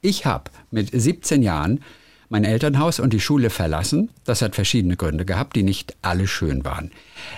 Ich 0.00 0.24
habe 0.24 0.52
mit 0.70 0.90
17 0.92 1.42
Jahren 1.42 1.80
mein 2.28 2.44
Elternhaus 2.44 3.00
und 3.00 3.12
die 3.12 3.18
Schule 3.18 3.50
verlassen. 3.50 4.08
Das 4.24 4.40
hat 4.40 4.54
verschiedene 4.54 4.96
Gründe 4.96 5.24
gehabt, 5.24 5.56
die 5.56 5.64
nicht 5.64 5.96
alle 6.00 6.28
schön 6.28 6.64
waren. 6.64 6.92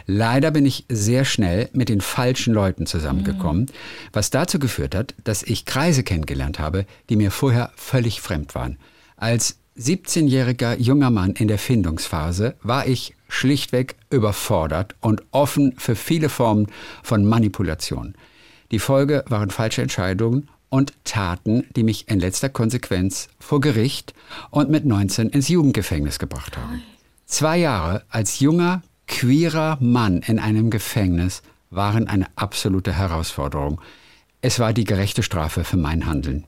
Leider 0.07 0.51
bin 0.51 0.67
ich 0.67 0.85
sehr 0.91 1.25
schnell 1.25 1.71
mit 1.73 1.89
den 1.89 2.03
falschen 2.03 2.53
Leuten 2.53 2.85
zusammengekommen, 2.85 3.67
was 4.13 4.29
dazu 4.29 4.59
geführt 4.59 4.95
hat, 4.95 5.15
dass 5.25 5.43
ich 5.43 5.65
Kreise 5.65 6.03
kennengelernt 6.03 6.59
habe, 6.59 6.85
die 7.09 7.17
mir 7.17 7.31
vorher 7.31 7.73
völlig 7.75 8.21
fremd 8.21 8.55
waren. 8.55 8.77
Als 9.17 9.57
17-jähriger 9.79 10.79
junger 10.79 11.11
Mann 11.11 11.33
in 11.33 11.49
der 11.49 11.59
Findungsphase 11.59 12.55
war 12.63 12.87
ich 12.87 13.15
schlichtweg 13.31 13.97
überfordert 14.11 14.95
und 15.01 15.23
offen 15.31 15.73
für 15.79 15.97
viele 15.97 16.29
Formen 16.29 16.67
von 17.03 17.25
Manipulation. 17.25 18.15
Die 18.71 18.79
Folge 18.79 19.25
waren 19.29 19.51
falsche 19.51 19.83
Entscheidungen 19.83 20.49
und 20.69 20.93
Taten, 21.05 21.65
die 21.77 21.83
mich 21.83 22.09
in 22.09 22.21
letzter 22.21 22.49
Konsequenz 22.49 23.29
vor 23.39 23.61
Gericht 23.61 24.15
und 24.51 24.71
mit 24.71 24.85
19 24.85 25.31
ins 25.31 25.49
Jugendgefängnis 25.49 26.19
gebracht 26.19 26.57
haben. 26.57 26.83
Zwei 27.27 27.59
Jahre 27.59 28.05
als 28.09 28.41
junger, 28.41 28.83
queerer 29.07 29.79
Mann 29.81 30.19
in 30.19 30.39
einem 30.39 30.71
Gefängnis 30.71 31.43
waren 31.71 32.09
eine 32.09 32.27
absolute 32.37 32.93
Herausforderung. 32.93 33.81
Es 34.41 34.59
war 34.59 34.73
die 34.73 34.85
gerechte 34.85 35.23
Strafe 35.23 35.65
für 35.65 35.77
mein 35.77 36.07
Handeln. 36.07 36.45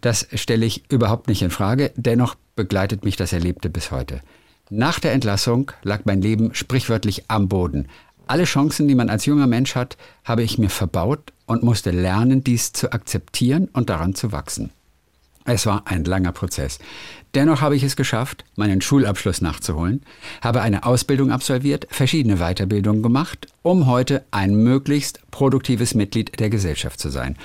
Das 0.00 0.28
stelle 0.34 0.66
ich 0.66 0.84
überhaupt 0.90 1.28
nicht 1.28 1.42
in 1.42 1.50
Frage, 1.50 1.92
dennoch 1.96 2.36
begleitet 2.54 3.04
mich 3.04 3.16
das 3.16 3.32
Erlebte 3.32 3.70
bis 3.70 3.90
heute. 3.90 4.20
Nach 4.70 4.98
der 5.00 5.12
Entlassung 5.12 5.72
lag 5.82 6.02
mein 6.04 6.22
Leben 6.22 6.54
sprichwörtlich 6.54 7.24
am 7.28 7.48
Boden. 7.48 7.88
Alle 8.26 8.44
Chancen, 8.44 8.88
die 8.88 8.94
man 8.94 9.10
als 9.10 9.26
junger 9.26 9.46
Mensch 9.46 9.74
hat, 9.74 9.96
habe 10.24 10.42
ich 10.42 10.58
mir 10.58 10.70
verbaut 10.70 11.32
und 11.46 11.62
musste 11.62 11.90
lernen, 11.90 12.42
dies 12.42 12.72
zu 12.72 12.92
akzeptieren 12.92 13.68
und 13.72 13.90
daran 13.90 14.14
zu 14.14 14.32
wachsen. 14.32 14.70
Es 15.44 15.66
war 15.66 15.82
ein 15.86 16.04
langer 16.04 16.32
Prozess. 16.32 16.78
Dennoch 17.34 17.60
habe 17.60 17.74
ich 17.74 17.82
es 17.82 17.96
geschafft, 17.96 18.44
meinen 18.54 18.80
Schulabschluss 18.80 19.40
nachzuholen, 19.40 20.02
habe 20.40 20.62
eine 20.62 20.86
Ausbildung 20.86 21.32
absolviert, 21.32 21.88
verschiedene 21.90 22.36
Weiterbildungen 22.36 23.02
gemacht, 23.02 23.48
um 23.62 23.86
heute 23.86 24.24
ein 24.30 24.54
möglichst 24.54 25.20
produktives 25.32 25.94
Mitglied 25.94 26.38
der 26.38 26.48
Gesellschaft 26.48 27.00
zu 27.00 27.10
sein. 27.10 27.36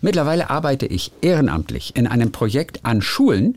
Mittlerweile 0.00 0.48
arbeite 0.48 0.86
ich 0.86 1.10
ehrenamtlich 1.22 1.96
in 1.96 2.06
einem 2.06 2.30
Projekt 2.30 2.84
an 2.84 3.02
Schulen, 3.02 3.56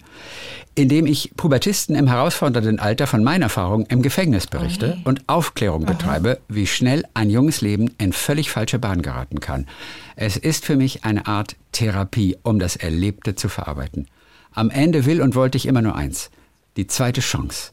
in 0.73 0.89
dem 0.89 1.05
ich 1.05 1.31
Pubertisten 1.37 1.95
im 1.95 2.07
herausfordernden 2.07 2.79
Alter 2.79 3.05
von 3.05 3.23
meinen 3.23 3.43
Erfahrungen 3.43 3.85
im 3.85 4.01
Gefängnis 4.01 4.47
berichte 4.47 4.97
und 5.03 5.21
Aufklärung 5.27 5.85
betreibe, 5.85 6.39
wie 6.49 6.67
schnell 6.67 7.03
ein 7.13 7.29
junges 7.29 7.61
Leben 7.61 7.91
in 7.99 8.11
völlig 8.11 8.49
falsche 8.49 8.79
Bahn 8.79 9.03
geraten 9.03 9.39
kann. 9.39 9.67
Es 10.15 10.35
ist 10.35 10.65
für 10.65 10.75
mich 10.75 11.05
eine 11.05 11.27
Art 11.27 11.55
Therapie, 11.71 12.37
um 12.41 12.57
das 12.57 12.75
Erlebte 12.75 13.35
zu 13.35 13.49
verarbeiten. 13.49 14.07
Am 14.55 14.69
Ende 14.69 15.05
will 15.05 15.21
und 15.21 15.35
wollte 15.35 15.57
ich 15.57 15.65
immer 15.65 15.81
nur 15.81 15.95
eins, 15.95 16.31
die 16.77 16.87
zweite 16.87 17.21
Chance. 17.21 17.71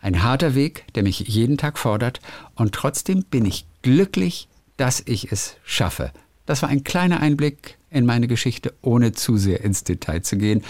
Ein 0.00 0.22
harter 0.22 0.54
Weg, 0.54 0.84
der 0.94 1.02
mich 1.02 1.18
jeden 1.18 1.58
Tag 1.58 1.76
fordert 1.76 2.20
und 2.54 2.72
trotzdem 2.72 3.24
bin 3.24 3.44
ich 3.44 3.66
glücklich, 3.82 4.48
dass 4.76 5.02
ich 5.04 5.30
es 5.32 5.56
schaffe. 5.64 6.12
Das 6.46 6.62
war 6.62 6.68
ein 6.68 6.84
kleiner 6.84 7.20
Einblick 7.20 7.76
in 7.90 8.06
meine 8.06 8.28
Geschichte, 8.28 8.72
ohne 8.80 9.12
zu 9.12 9.36
sehr 9.36 9.60
ins 9.62 9.84
Detail 9.84 10.22
zu 10.22 10.38
gehen. 10.38 10.64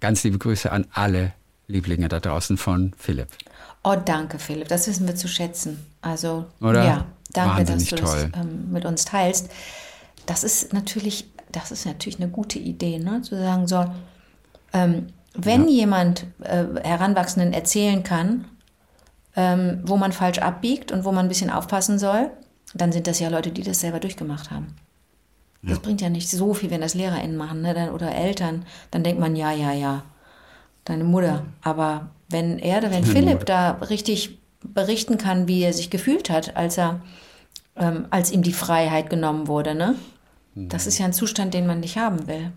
Ganz 0.00 0.22
liebe 0.22 0.38
Grüße 0.38 0.70
an 0.70 0.86
alle 0.92 1.32
Lieblinge 1.66 2.08
da 2.08 2.20
draußen 2.20 2.58
von 2.58 2.92
Philipp. 2.98 3.28
Oh, 3.82 3.96
danke, 3.96 4.38
Philipp. 4.38 4.68
Das 4.68 4.86
wissen 4.86 5.06
wir 5.06 5.16
zu 5.16 5.28
schätzen. 5.28 5.84
Also, 6.02 6.44
Oder? 6.60 6.84
ja, 6.84 7.06
danke, 7.32 7.58
Wahnsinnig 7.60 7.88
dass 7.90 7.98
du 7.98 8.04
toll. 8.04 8.30
das 8.32 8.42
ähm, 8.42 8.70
mit 8.70 8.84
uns 8.84 9.04
teilst. 9.06 9.50
Das 10.26 10.44
ist 10.44 10.72
natürlich, 10.72 11.28
das 11.52 11.70
ist 11.70 11.86
natürlich 11.86 12.20
eine 12.20 12.30
gute 12.30 12.58
Idee, 12.58 12.98
ne? 12.98 13.22
zu 13.22 13.36
sagen, 13.36 13.66
so, 13.66 13.84
ähm, 14.72 15.08
wenn 15.34 15.68
jemand 15.68 16.26
äh, 16.40 16.64
Heranwachsenden 16.82 17.52
erzählen 17.52 18.02
kann, 18.02 18.46
ähm, 19.36 19.80
wo 19.84 19.96
man 19.96 20.12
falsch 20.12 20.38
abbiegt 20.38 20.92
und 20.92 21.04
wo 21.04 21.12
man 21.12 21.26
ein 21.26 21.28
bisschen 21.28 21.50
aufpassen 21.50 21.98
soll, 21.98 22.30
dann 22.74 22.92
sind 22.92 23.06
das 23.06 23.20
ja 23.20 23.28
Leute, 23.28 23.50
die 23.50 23.62
das 23.62 23.80
selber 23.80 24.00
durchgemacht 24.00 24.50
haben. 24.50 24.76
Das 25.62 25.78
bringt 25.80 26.00
ja 26.00 26.08
nicht 26.08 26.30
so 26.30 26.54
viel, 26.54 26.70
wenn 26.70 26.80
das 26.80 26.94
LehrerInnen 26.94 27.36
machen 27.36 27.60
ne, 27.60 27.74
dann, 27.74 27.90
oder 27.90 28.14
Eltern. 28.14 28.64
Dann 28.90 29.02
denkt 29.02 29.20
man, 29.20 29.36
ja, 29.36 29.52
ja, 29.52 29.72
ja, 29.72 30.04
deine 30.84 31.04
Mutter. 31.04 31.44
Aber 31.62 32.10
wenn 32.30 32.58
er, 32.58 32.82
wenn 32.90 33.04
Philipp 33.04 33.44
da 33.44 33.72
richtig 33.72 34.38
berichten 34.62 35.18
kann, 35.18 35.48
wie 35.48 35.62
er 35.62 35.74
sich 35.74 35.90
gefühlt 35.90 36.30
hat, 36.30 36.56
als 36.56 36.78
er, 36.78 37.02
ähm, 37.76 38.06
als 38.10 38.30
ihm 38.30 38.42
die 38.42 38.52
Freiheit 38.52 39.10
genommen 39.10 39.46
wurde, 39.46 39.74
ne? 39.74 39.94
Das 40.54 40.86
ist 40.86 40.98
ja 40.98 41.06
ein 41.06 41.12
Zustand, 41.12 41.54
den 41.54 41.66
man 41.66 41.80
nicht 41.80 41.96
haben 41.96 42.26
will. 42.26 42.52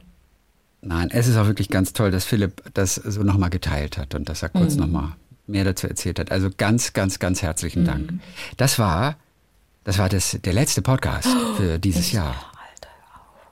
Nein, 0.82 1.10
es 1.12 1.28
ist 1.28 1.38
auch 1.38 1.46
wirklich 1.46 1.70
ganz 1.70 1.94
toll, 1.94 2.12
dass 2.12 2.26
Philipp 2.26 2.62
das 2.74 2.96
so 2.96 3.24
nochmal 3.24 3.50
geteilt 3.50 3.98
hat 3.98 4.16
und 4.16 4.28
dass 4.28 4.44
er 4.44 4.50
kurz 4.50 4.76
nochmal 4.76 5.14
mehr 5.48 5.64
dazu 5.64 5.88
erzählt 5.88 6.20
hat. 6.20 6.32
Also 6.32 6.50
ganz, 6.58 6.94
ganz, 6.94 7.20
ganz 7.20 7.42
herzlichen 7.42 7.86
Dank. 7.86 8.14
Das 8.58 8.80
war, 8.80 9.16
das 9.84 9.98
war 9.98 10.10
das, 10.10 10.38
der 10.44 10.54
letzte 10.54 10.82
Podcast 10.82 11.30
für 11.56 11.80
dieses 11.80 12.12
Jahr. 12.12 12.36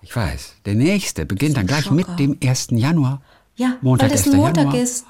Ich 0.02 0.15
weiß. 0.15 0.56
Der 0.65 0.76
nächste 0.76 1.26
beginnt 1.26 1.58
dann 1.58 1.67
gleich 1.67 1.91
mit 1.91 2.06
Schocker. 2.06 2.17
dem 2.17 2.38
1. 2.43 2.67
Januar. 2.71 3.21
Ja, 3.56 3.78
Montag, 3.82 4.10
weil 4.10 4.17
das 4.17 4.26
1. 4.26 4.34
ein 4.34 4.39
Montag 4.39 4.63
Januar. 4.65 4.82
ist. 4.82 5.06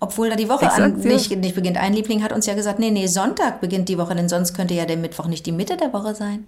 Obwohl 0.00 0.30
da 0.30 0.36
die 0.36 0.48
Woche 0.48 0.64
Exakt, 0.66 0.80
an, 0.80 1.02
ja. 1.02 1.08
nicht, 1.08 1.30
nicht 1.36 1.54
beginnt. 1.54 1.76
Ein 1.76 1.92
Liebling 1.92 2.22
hat 2.22 2.32
uns 2.32 2.46
ja 2.46 2.54
gesagt, 2.54 2.78
nee, 2.78 2.90
nee, 2.90 3.06
Sonntag 3.08 3.60
beginnt 3.60 3.88
die 3.88 3.98
Woche, 3.98 4.14
denn 4.14 4.28
sonst 4.28 4.54
könnte 4.54 4.74
ja 4.74 4.86
der 4.86 4.96
Mittwoch 4.96 5.26
nicht 5.26 5.44
die 5.46 5.52
Mitte 5.52 5.76
der 5.76 5.92
Woche 5.92 6.14
sein. 6.14 6.44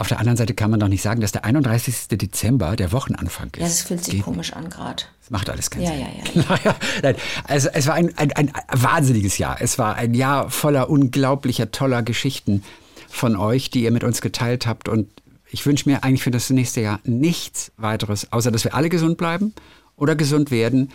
Auf 0.00 0.06
der 0.06 0.20
anderen 0.20 0.36
Seite 0.36 0.54
kann 0.54 0.70
man 0.70 0.78
doch 0.78 0.86
nicht 0.86 1.02
sagen, 1.02 1.20
dass 1.20 1.32
der 1.32 1.44
31. 1.44 2.06
Dezember 2.08 2.76
der 2.76 2.92
Wochenanfang 2.92 3.48
ist. 3.54 3.58
Ja, 3.60 3.64
das 3.64 3.82
fühlt 3.82 4.04
sich 4.04 4.14
Geht 4.14 4.22
komisch 4.22 4.52
an 4.52 4.70
gerade. 4.70 5.02
Das 5.20 5.30
macht 5.30 5.50
alles 5.50 5.70
keinen 5.70 5.82
Ja, 5.82 5.90
Sinn. 5.90 5.98
ja, 6.34 6.42
Naja, 6.48 6.76
nein, 7.02 7.16
also 7.44 7.68
es 7.72 7.86
war 7.88 7.94
ein, 7.94 8.16
ein, 8.16 8.30
ein 8.32 8.52
wahnsinniges 8.70 9.38
Jahr. 9.38 9.56
Es 9.60 9.76
war 9.78 9.96
ein 9.96 10.14
Jahr 10.14 10.50
voller 10.50 10.88
unglaublicher, 10.88 11.72
toller 11.72 12.02
Geschichten 12.04 12.62
von 13.08 13.34
euch, 13.34 13.70
die 13.70 13.82
ihr 13.82 13.90
mit 13.90 14.04
uns 14.04 14.20
geteilt 14.20 14.68
habt. 14.68 14.88
Und 14.88 15.08
ich 15.50 15.66
wünsche 15.66 15.88
mir 15.88 16.04
eigentlich 16.04 16.22
für 16.22 16.30
das 16.30 16.48
nächste 16.50 16.80
Jahr 16.80 17.00
nichts 17.02 17.72
weiteres, 17.76 18.30
außer 18.32 18.52
dass 18.52 18.62
wir 18.62 18.74
alle 18.74 18.90
gesund 18.90 19.16
bleiben 19.16 19.52
oder 19.96 20.14
gesund 20.14 20.52
werden 20.52 20.92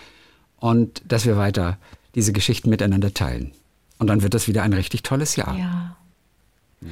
und 0.63 1.01
dass 1.05 1.25
wir 1.25 1.35
weiter 1.35 1.77
diese 2.15 2.31
Geschichten 2.31 2.69
miteinander 2.69 3.13
teilen. 3.13 3.51
Und 3.99 4.07
dann 4.07 4.21
wird 4.21 4.33
das 4.33 4.47
wieder 4.47 4.63
ein 4.63 4.71
richtig 4.71 5.03
tolles 5.03 5.35
Jahr. 5.35 5.57
Ja. 5.57 5.97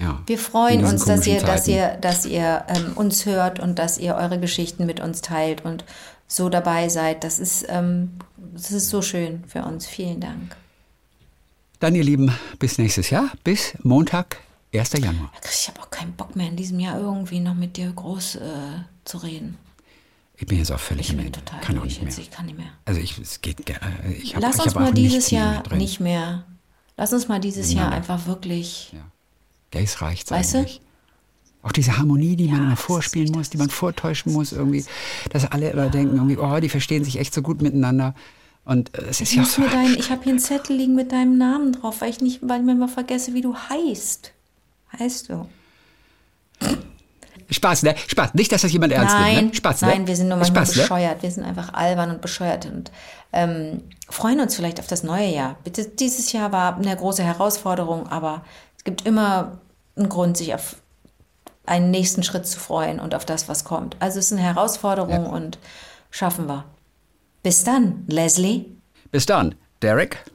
Ja. 0.01 0.21
Wir 0.25 0.37
freuen 0.37 0.83
uns, 0.83 1.05
dass 1.05 1.25
ihr, 1.25 1.39
dass 1.41 1.69
ihr, 1.69 1.97
dass 2.01 2.25
ihr 2.25 2.65
ähm, 2.67 2.91
uns 2.95 3.25
hört 3.25 3.61
und 3.61 3.79
dass 3.79 3.97
ihr 3.97 4.15
eure 4.15 4.39
Geschichten 4.41 4.85
mit 4.85 4.99
uns 4.99 5.21
teilt 5.21 5.63
und 5.63 5.85
so 6.27 6.49
dabei 6.49 6.89
seid. 6.89 7.23
Das 7.23 7.39
ist, 7.39 7.65
ähm, 7.69 8.11
das 8.53 8.71
ist 8.73 8.89
so 8.89 9.01
schön 9.01 9.45
für 9.47 9.63
uns. 9.63 9.87
Vielen 9.87 10.19
Dank. 10.19 10.57
Dann, 11.79 11.95
ihr 11.95 12.03
Lieben, 12.03 12.33
bis 12.59 12.77
nächstes 12.77 13.09
Jahr. 13.09 13.31
Bis 13.45 13.73
Montag, 13.83 14.37
1. 14.73 14.93
Januar. 14.93 15.31
Ich 15.49 15.69
habe 15.69 15.79
auch 15.79 15.89
keinen 15.89 16.11
Bock 16.13 16.35
mehr 16.35 16.47
in 16.47 16.57
diesem 16.57 16.79
Jahr 16.81 16.99
irgendwie 16.99 17.39
noch 17.39 17.55
mit 17.55 17.77
dir 17.77 17.89
groß 17.89 18.35
äh, 18.35 18.39
zu 19.05 19.17
reden. 19.19 19.57
Ich 20.41 20.47
bin 20.47 20.57
jetzt 20.57 20.71
auch 20.71 20.79
völlig 20.79 21.09
Ich 21.11 21.15
bin 21.15 21.27
Ende. 21.27 21.39
total 21.39 21.61
Kann 21.61 21.77
auch 21.77 21.83
nicht 21.85 22.01
mehr. 22.01 22.11
Ich 22.17 22.31
kann 22.31 22.47
nicht 22.47 22.57
mehr. 22.57 22.71
Also 22.85 22.99
ich, 22.99 23.15
es 23.19 23.41
geht, 23.41 23.63
ge- 23.63 23.75
äh, 23.75 24.11
ich 24.13 24.33
hab, 24.35 24.41
Lass 24.41 24.59
uns 24.59 24.73
mal 24.73 24.91
dieses 24.91 25.31
mehr 25.31 25.39
Jahr 25.41 25.63
drin. 25.63 25.77
nicht 25.77 25.99
mehr. 25.99 26.45
Lass 26.97 27.13
uns 27.13 27.27
mal 27.27 27.39
dieses 27.39 27.71
Jahr 27.71 27.91
einfach 27.91 28.25
wirklich. 28.25 28.89
Ja. 28.91 28.99
Gays 29.69 30.01
reicht's 30.01 30.31
Weißt 30.31 30.55
du? 30.55 30.57
eigentlich. 30.57 30.81
Auch 31.61 31.71
diese 31.71 31.95
Harmonie, 31.99 32.35
die 32.35 32.47
man 32.47 32.63
immer 32.63 32.75
vorspielen 32.75 33.31
muss, 33.31 33.51
die 33.51 33.57
man 33.57 33.69
vortäuschen 33.69 34.33
muss, 34.33 34.51
irgendwie, 34.51 34.83
dass 35.29 35.45
alle 35.51 35.69
immer 35.69 35.89
denken, 35.89 36.15
irgendwie, 36.15 36.37
oh, 36.39 36.59
die 36.59 36.69
verstehen 36.69 37.03
sich 37.03 37.19
echt 37.19 37.35
so 37.35 37.43
gut 37.43 37.61
miteinander. 37.61 38.15
Und 38.65 38.97
äh, 38.97 39.03
es 39.03 39.21
ist 39.21 39.31
Ich, 39.33 39.37
ja 39.37 39.45
so. 39.45 39.61
deinen, 39.67 39.95
ich 39.95 40.09
habe 40.09 40.23
hier 40.23 40.31
einen 40.31 40.39
Zettel 40.39 40.75
liegen 40.75 40.95
mit 40.95 41.11
deinem 41.11 41.37
Namen 41.37 41.71
drauf, 41.73 42.01
weil 42.01 42.09
ich 42.09 42.19
nicht, 42.19 42.39
weil 42.41 42.61
ich 42.61 42.65
mir 42.65 42.73
mal 42.73 42.87
vergesse, 42.87 43.35
wie 43.35 43.41
du 43.41 43.55
heißt. 43.55 44.31
Heißt 44.97 45.29
du? 45.29 45.47
Spaß, 47.51 47.83
ne? 47.83 47.95
Spaß. 48.07 48.33
Nicht, 48.33 48.51
dass 48.51 48.61
das 48.61 48.71
jemand 48.71 48.93
ernst 48.93 49.13
nein, 49.13 49.35
nimmt, 49.35 49.49
ne? 49.49 49.55
Spaß, 49.55 49.81
ne? 49.81 49.87
nein, 49.89 50.07
wir 50.07 50.15
sind 50.15 50.29
nur 50.29 50.37
manchmal 50.37 50.65
Spaß, 50.65 50.75
ne? 50.75 50.81
bescheuert. 50.83 51.23
Wir 51.23 51.31
sind 51.31 51.43
einfach 51.43 51.73
albern 51.73 52.11
und 52.11 52.21
bescheuert 52.21 52.65
und 52.65 52.91
ähm, 53.33 53.83
freuen 54.09 54.39
uns 54.39 54.55
vielleicht 54.55 54.79
auf 54.79 54.87
das 54.87 55.03
neue 55.03 55.27
Jahr. 55.27 55.57
Bitte, 55.63 55.85
dieses 55.85 56.31
Jahr 56.31 56.51
war 56.51 56.77
eine 56.77 56.95
große 56.95 57.23
Herausforderung, 57.23 58.07
aber 58.07 58.43
es 58.77 58.83
gibt 58.83 59.05
immer 59.05 59.59
einen 59.95 60.09
Grund, 60.09 60.37
sich 60.37 60.53
auf 60.53 60.77
einen 61.65 61.91
nächsten 61.91 62.23
Schritt 62.23 62.47
zu 62.47 62.59
freuen 62.59 62.99
und 62.99 63.13
auf 63.13 63.25
das, 63.25 63.47
was 63.47 63.63
kommt. 63.63 63.95
Also 63.99 64.19
es 64.19 64.31
ist 64.31 64.37
eine 64.37 64.41
Herausforderung 64.41 65.27
und 65.27 65.59
schaffen 66.09 66.47
wir. 66.47 66.65
Bis 67.43 67.63
dann, 67.63 68.05
Leslie. 68.07 68.65
Bis 69.11 69.25
dann, 69.25 69.55
Derek. 69.81 70.23